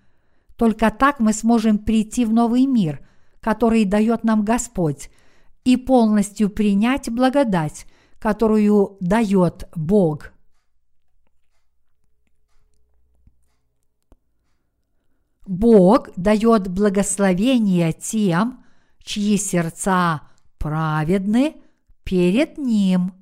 Только 0.57 0.91
так 0.91 1.21
мы 1.21 1.33
сможем 1.33 1.79
прийти 1.79 2.25
в 2.25 2.33
новый 2.33 2.67
мир, 2.67 3.07
который 3.41 3.85
дает 3.85 4.25
нам 4.25 4.45
Господь, 4.45 5.11
и 5.65 5.77
полностью 5.77 6.49
принять 6.49 7.11
благодать, 7.11 7.87
которую 8.19 8.97
дает 9.01 9.69
Бог. 9.75 10.33
Бог 15.47 16.09
дает 16.17 16.69
благословение 16.69 17.93
тем, 17.93 18.65
чьи 19.07 19.39
сердца 19.39 20.23
праведны 20.59 21.55
перед 22.05 22.59
Ним. 22.59 23.15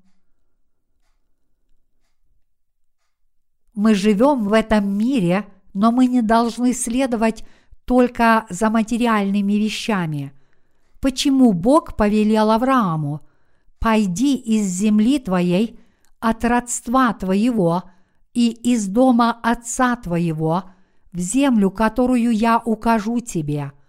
Мы 3.74 3.94
живем 3.94 4.44
в 4.44 4.52
этом 4.52 4.88
мире, 4.88 5.46
но 5.74 5.92
мы 5.92 6.06
не 6.06 6.22
должны 6.22 6.72
следовать 6.72 7.44
только 7.84 8.46
за 8.48 8.70
материальными 8.70 9.52
вещами. 9.52 10.32
Почему 11.00 11.52
Бог 11.52 11.96
повелел 11.96 12.50
Аврааму 12.50 13.20
«Пойди 13.78 14.36
из 14.36 14.66
земли 14.66 15.18
твоей, 15.18 15.78
от 16.18 16.44
родства 16.44 17.12
твоего 17.12 17.82
и 18.32 18.48
из 18.48 18.86
дома 18.86 19.38
отца 19.42 19.96
твоего 19.96 20.64
в 21.12 21.18
землю, 21.18 21.70
которую 21.70 22.30
я 22.30 22.58
укажу 22.64 23.20
тебе»,– 23.20 23.72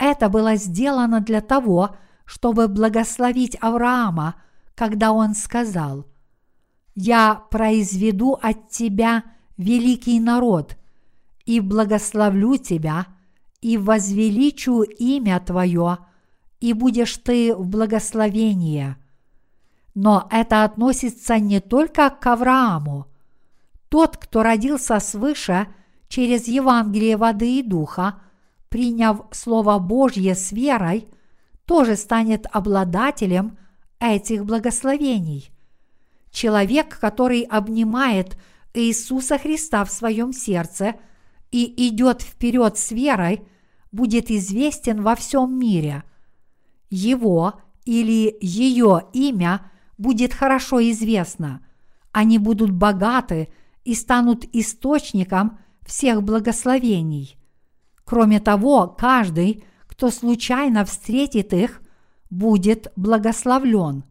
это 0.00 0.30
было 0.30 0.56
сделано 0.56 1.20
для 1.20 1.42
того, 1.42 1.94
чтобы 2.24 2.68
благословить 2.68 3.56
Авраама, 3.60 4.36
когда 4.74 5.12
он 5.12 5.34
сказал, 5.34 6.06
«Я 6.94 7.34
произведу 7.50 8.32
от 8.40 8.70
тебя 8.70 9.24
великий 9.58 10.18
народ, 10.18 10.78
и 11.44 11.60
благословлю 11.60 12.56
тебя, 12.56 13.08
и 13.60 13.76
возвеличу 13.76 14.82
имя 14.82 15.38
твое, 15.38 15.98
и 16.60 16.72
будешь 16.72 17.18
ты 17.18 17.54
в 17.54 17.66
благословении». 17.66 18.96
Но 19.94 20.28
это 20.30 20.64
относится 20.64 21.38
не 21.38 21.60
только 21.60 22.08
к 22.08 22.26
Аврааму. 22.26 23.06
Тот, 23.90 24.16
кто 24.16 24.42
родился 24.42 24.98
свыше 24.98 25.66
через 26.08 26.48
Евангелие 26.48 27.18
воды 27.18 27.58
и 27.58 27.62
духа– 27.62 28.22
приняв 28.70 29.26
Слово 29.32 29.78
Божье 29.78 30.34
с 30.34 30.52
верой, 30.52 31.08
тоже 31.66 31.96
станет 31.96 32.46
обладателем 32.50 33.58
этих 33.98 34.46
благословений. 34.46 35.50
Человек, 36.30 36.98
который 36.98 37.42
обнимает 37.42 38.38
Иисуса 38.72 39.38
Христа 39.38 39.84
в 39.84 39.90
своем 39.90 40.32
сердце 40.32 40.94
и 41.50 41.88
идет 41.88 42.22
вперед 42.22 42.78
с 42.78 42.92
верой, 42.92 43.42
будет 43.92 44.30
известен 44.30 45.02
во 45.02 45.16
всем 45.16 45.58
мире. 45.58 46.04
Его 46.88 47.60
или 47.84 48.36
ее 48.40 49.02
имя 49.12 49.70
будет 49.98 50.32
хорошо 50.32 50.80
известно. 50.90 51.66
Они 52.12 52.38
будут 52.38 52.70
богаты 52.70 53.48
и 53.84 53.94
станут 53.94 54.44
источником 54.52 55.58
всех 55.84 56.22
благословений. 56.22 57.39
Кроме 58.10 58.40
того, 58.40 58.88
каждый, 58.88 59.62
кто 59.86 60.10
случайно 60.10 60.84
встретит 60.84 61.52
их, 61.52 61.80
будет 62.28 62.90
благословлен. 62.96 64.02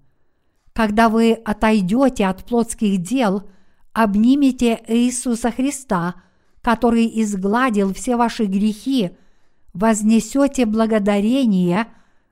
Когда 0.72 1.10
вы 1.10 1.34
отойдете 1.34 2.28
от 2.28 2.45
плотских 2.45 3.02
дел, 3.02 3.43
обнимите 3.91 4.82
Иисуса 4.88 5.52
Христа, 5.52 6.16
который 6.62 7.12
изгладил 7.22 7.93
все 7.93 8.16
ваши 8.16 8.45
грехи, 8.45 9.12
вознесете 9.74 10.66
благодарение 10.66 11.88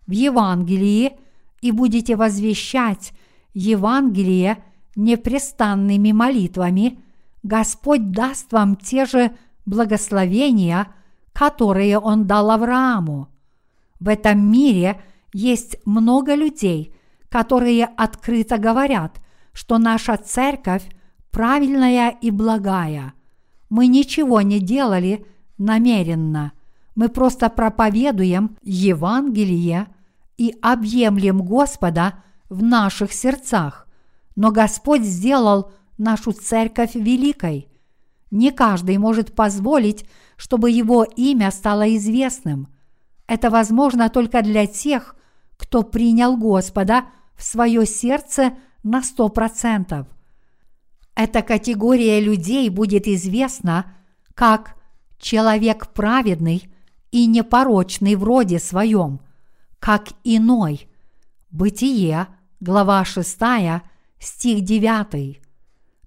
в 0.05 0.11
Евангелии 0.11 1.18
и 1.59 1.72
будете 1.74 2.15
возвещать 2.15 3.11
Евангелие 3.53 4.63
непрестанными 4.95 6.13
молитвами, 6.13 7.01
Господь 7.43 8.11
даст 8.11 8.53
вам 8.53 8.78
те 8.78 9.05
же 9.05 9.36
благословения– 9.65 10.88
которые 11.38 11.99
он 11.99 12.25
дал 12.25 12.49
Аврааму. 12.49 13.27
В 13.99 14.09
этом 14.09 14.51
мире 14.51 14.99
есть 15.33 15.77
много 15.85 16.33
людей, 16.33 16.95
которые 17.29 17.85
открыто 17.85 18.57
говорят, 18.57 19.21
что 19.53 19.77
наша 19.77 20.17
церковь 20.17 20.89
правильная 21.29 22.09
и 22.09 22.31
благая. 22.31 23.13
Мы 23.69 23.85
ничего 23.85 24.41
не 24.41 24.59
делали 24.59 25.27
намеренно. 25.59 26.53
Мы 26.95 27.07
просто 27.07 27.49
проповедуем 27.49 28.57
Евангелие 28.63 29.85
и 30.38 30.55
объемлем 30.59 31.43
Господа 31.43 32.15
в 32.49 32.63
наших 32.63 33.13
сердцах. 33.13 33.88
Но 34.35 34.51
Господь 34.51 35.03
сделал 35.03 35.71
нашу 35.99 36.31
церковь 36.31 36.95
великой. 36.95 37.67
Не 38.31 38.49
каждый 38.51 38.97
может 38.97 39.35
позволить, 39.35 40.07
чтобы 40.38 40.71
его 40.71 41.03
имя 41.03 41.51
стало 41.51 41.93
известным. 41.97 42.69
Это 43.27 43.49
возможно 43.49 44.09
только 44.09 44.41
для 44.41 44.65
тех, 44.67 45.15
кто 45.57 45.83
принял 45.83 46.38
Господа 46.38 47.05
в 47.35 47.43
свое 47.43 47.85
сердце 47.85 48.53
на 48.83 49.03
сто 49.03 49.27
процентов. 49.27 50.07
Эта 51.15 51.41
категория 51.41 52.21
людей 52.21 52.69
будет 52.69 53.07
известна 53.07 53.93
как 54.35 54.75
человек 55.17 55.88
праведный 55.93 56.71
и 57.11 57.25
непорочный 57.25 58.15
в 58.15 58.23
роде 58.23 58.59
своем, 58.59 59.19
как 59.79 60.09
иной. 60.23 60.88
Бытие, 61.49 62.27
глава 62.59 63.03
6, 63.03 63.39
стих 64.19 64.63
9. 64.63 65.41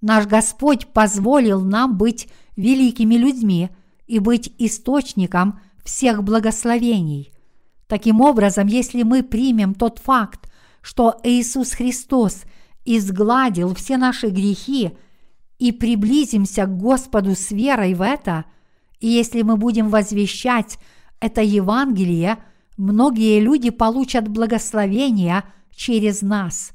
Наш 0.01 0.27
Господь 0.27 0.87
позволил 0.87 1.61
нам 1.61 1.99
быть 1.99 2.29
великими 2.57 3.17
людьми 3.17 3.71
и 4.11 4.19
быть 4.19 4.53
источником 4.59 5.61
всех 5.85 6.25
благословений. 6.25 7.33
Таким 7.87 8.21
образом, 8.21 8.67
если 8.67 9.05
мы 9.05 9.23
примем 9.23 9.73
тот 9.73 10.01
факт, 10.01 10.51
что 10.83 11.21
Иисус 11.23 11.71
Христос 11.71 12.43
изгладил 12.85 13.73
все 13.77 13.97
наши 13.99 14.31
грехи 14.31 14.91
и 15.61 15.71
приблизимся 15.71 16.65
к 16.65 16.77
Господу 16.77 17.37
с 17.37 17.53
верой 17.53 17.95
в 17.95 18.03
это, 18.03 18.47
и 18.99 19.07
если 19.07 19.43
мы 19.43 19.57
будем 19.57 19.89
возвещать 19.91 20.79
это 21.21 21.41
Евангелие, 21.41 22.39
многие 22.77 23.39
люди 23.39 23.71
получат 23.71 24.27
благословение 24.27 25.45
через 25.73 26.21
нас, 26.21 26.73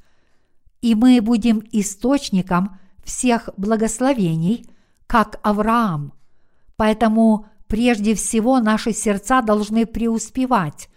и 0.82 0.96
мы 0.96 1.20
будем 1.22 1.62
источником 1.74 2.80
всех 3.04 3.50
благословений, 3.58 4.66
как 5.06 5.42
Авраам. 5.44 6.14
Поэтому 6.78 7.47
прежде 7.67 8.15
всего 8.15 8.59
наши 8.59 8.91
сердца 8.93 9.41
должны 9.41 9.86
преуспевать. 9.86 10.89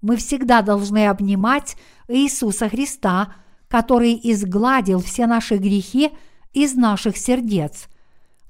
Мы 0.00 0.16
всегда 0.16 0.62
должны 0.62 1.08
обнимать 1.08 1.76
Иисуса 2.08 2.68
Христа, 2.68 3.34
который 3.68 4.18
изгладил 4.22 5.00
все 5.00 5.26
наши 5.26 5.56
грехи 5.56 6.10
из 6.52 6.74
наших 6.74 7.16
сердец. 7.16 7.88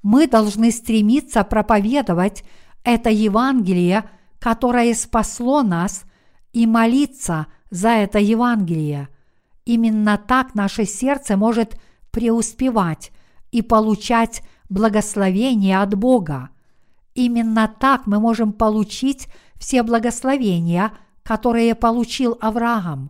Мы 0.03 0.27
должны 0.27 0.71
стремиться 0.71 1.43
проповедовать 1.43 2.43
это 2.83 3.09
Евангелие, 3.09 4.09
которое 4.39 4.93
спасло 4.93 5.63
нас, 5.63 6.03
и 6.53 6.67
молиться 6.67 7.47
за 7.69 7.89
это 7.89 8.19
Евангелие. 8.19 9.09
Именно 9.65 10.17
так 10.17 10.55
наше 10.55 10.85
сердце 10.85 11.35
может 11.35 11.77
преуспевать 12.11 13.11
и 13.51 13.61
получать 13.61 14.41
благословение 14.69 15.81
от 15.81 15.95
Бога. 15.95 16.49
Именно 17.15 17.73
так 17.79 18.05
мы 18.07 18.19
можем 18.19 18.51
получить 18.51 19.29
все 19.55 19.83
благословения, 19.83 20.91
которые 21.23 21.73
получил 21.73 22.37
Авраам. 22.41 23.09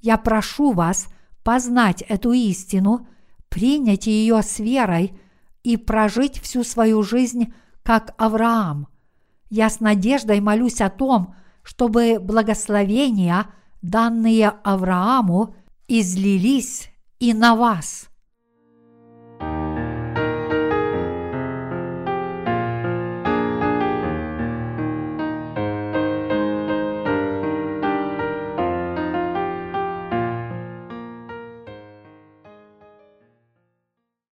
Я 0.00 0.16
прошу 0.16 0.72
вас 0.72 1.08
познать 1.44 2.02
эту 2.02 2.32
истину, 2.32 3.06
принять 3.50 4.06
ее 4.06 4.42
с 4.42 4.58
верой 4.58 5.12
и 5.62 5.76
прожить 5.76 6.40
всю 6.40 6.64
свою 6.64 7.02
жизнь 7.02 7.52
как 7.82 8.14
Авраам. 8.16 8.88
Я 9.50 9.68
с 9.68 9.78
надеждой 9.78 10.40
молюсь 10.40 10.80
о 10.80 10.88
том, 10.88 11.34
чтобы 11.62 12.18
благословения, 12.18 13.46
данные 13.82 14.48
Аврааму, 14.64 15.54
излились 15.86 16.90
и 17.20 17.34
на 17.34 17.54
вас– 17.54 18.08